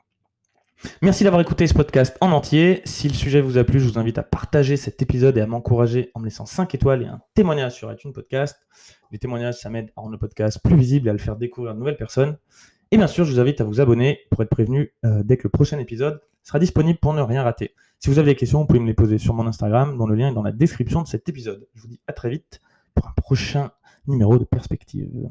Merci 1.02 1.24
d'avoir 1.24 1.42
écouté 1.42 1.66
ce 1.68 1.74
podcast 1.74 2.16
en 2.22 2.32
entier. 2.32 2.82
Si 2.86 3.08
le 3.08 3.14
sujet 3.14 3.42
vous 3.42 3.58
a 3.58 3.64
plu, 3.64 3.80
je 3.80 3.88
vous 3.88 3.98
invite 3.98 4.18
à 4.18 4.24
partager 4.24 4.78
cet 4.78 5.02
épisode 5.02 5.38
et 5.38 5.42
à 5.42 5.48
m'encourager 5.48 6.12
en 6.14 6.20
me 6.20 6.26
laissant 6.26 6.46
5 6.46 6.74
étoiles 6.76 7.04
et 7.04 7.06
un 7.08 7.22
témoignage 7.34 7.74
sur 7.74 7.92
iTunes 7.92 8.14
Podcast. 8.14 8.58
Les 9.12 9.18
témoignages, 9.18 9.56
ça 9.56 9.70
m'aide 9.70 9.92
à 9.96 10.02
rendre 10.02 10.12
le 10.14 10.20
podcast 10.20 10.60
plus 10.64 10.76
visible 10.76 11.08
et 11.08 11.10
à 11.10 11.14
le 11.14 11.20
faire 11.20 11.36
découvrir 11.36 11.72
à 11.72 11.74
de 11.74 11.80
nouvelles 11.80 11.98
personnes. 11.98 12.38
Et 12.92 12.98
bien 12.98 13.08
sûr, 13.08 13.26
je 13.26 13.34
vous 13.34 13.40
invite 13.40 13.60
à 13.60 13.64
vous 13.64 13.82
abonner 13.82 14.20
pour 14.30 14.42
être 14.44 14.50
prévenu 14.50 14.94
euh, 15.06 15.24
dès 15.24 15.38
que 15.38 15.44
le 15.44 15.50
prochain 15.50 15.80
épisode 15.80 16.22
sera 16.44 16.60
disponible 16.60 17.00
pour 17.00 17.14
ne 17.14 17.22
rien 17.22 17.44
rater. 17.44 17.74
Si 18.00 18.10
vous 18.10 18.20
avez 18.20 18.32
des 18.32 18.36
questions, 18.36 18.60
vous 18.60 18.68
pouvez 18.68 18.80
me 18.80 18.88
les 18.88 18.94
poser 18.94 19.18
sur 19.18 19.34
mon 19.34 19.48
Instagram, 19.48 19.98
dont 19.98 20.06
le 20.06 20.16
lien 20.16 20.30
est 20.30 20.34
dans 20.34 20.44
la 20.44 20.52
description 20.52 21.02
de 21.02 21.08
cet 21.08 21.28
épisode. 21.28 21.68
Je 21.74 21.82
vous 21.82 21.88
dis 21.88 22.00
à 22.08 22.14
très 22.14 22.30
vite 22.30 22.62
pour 22.94 23.08
un 23.08 23.14
prochain 23.14 23.72
numéro 24.08 24.38
de 24.38 24.46
Perspective. 24.46 25.28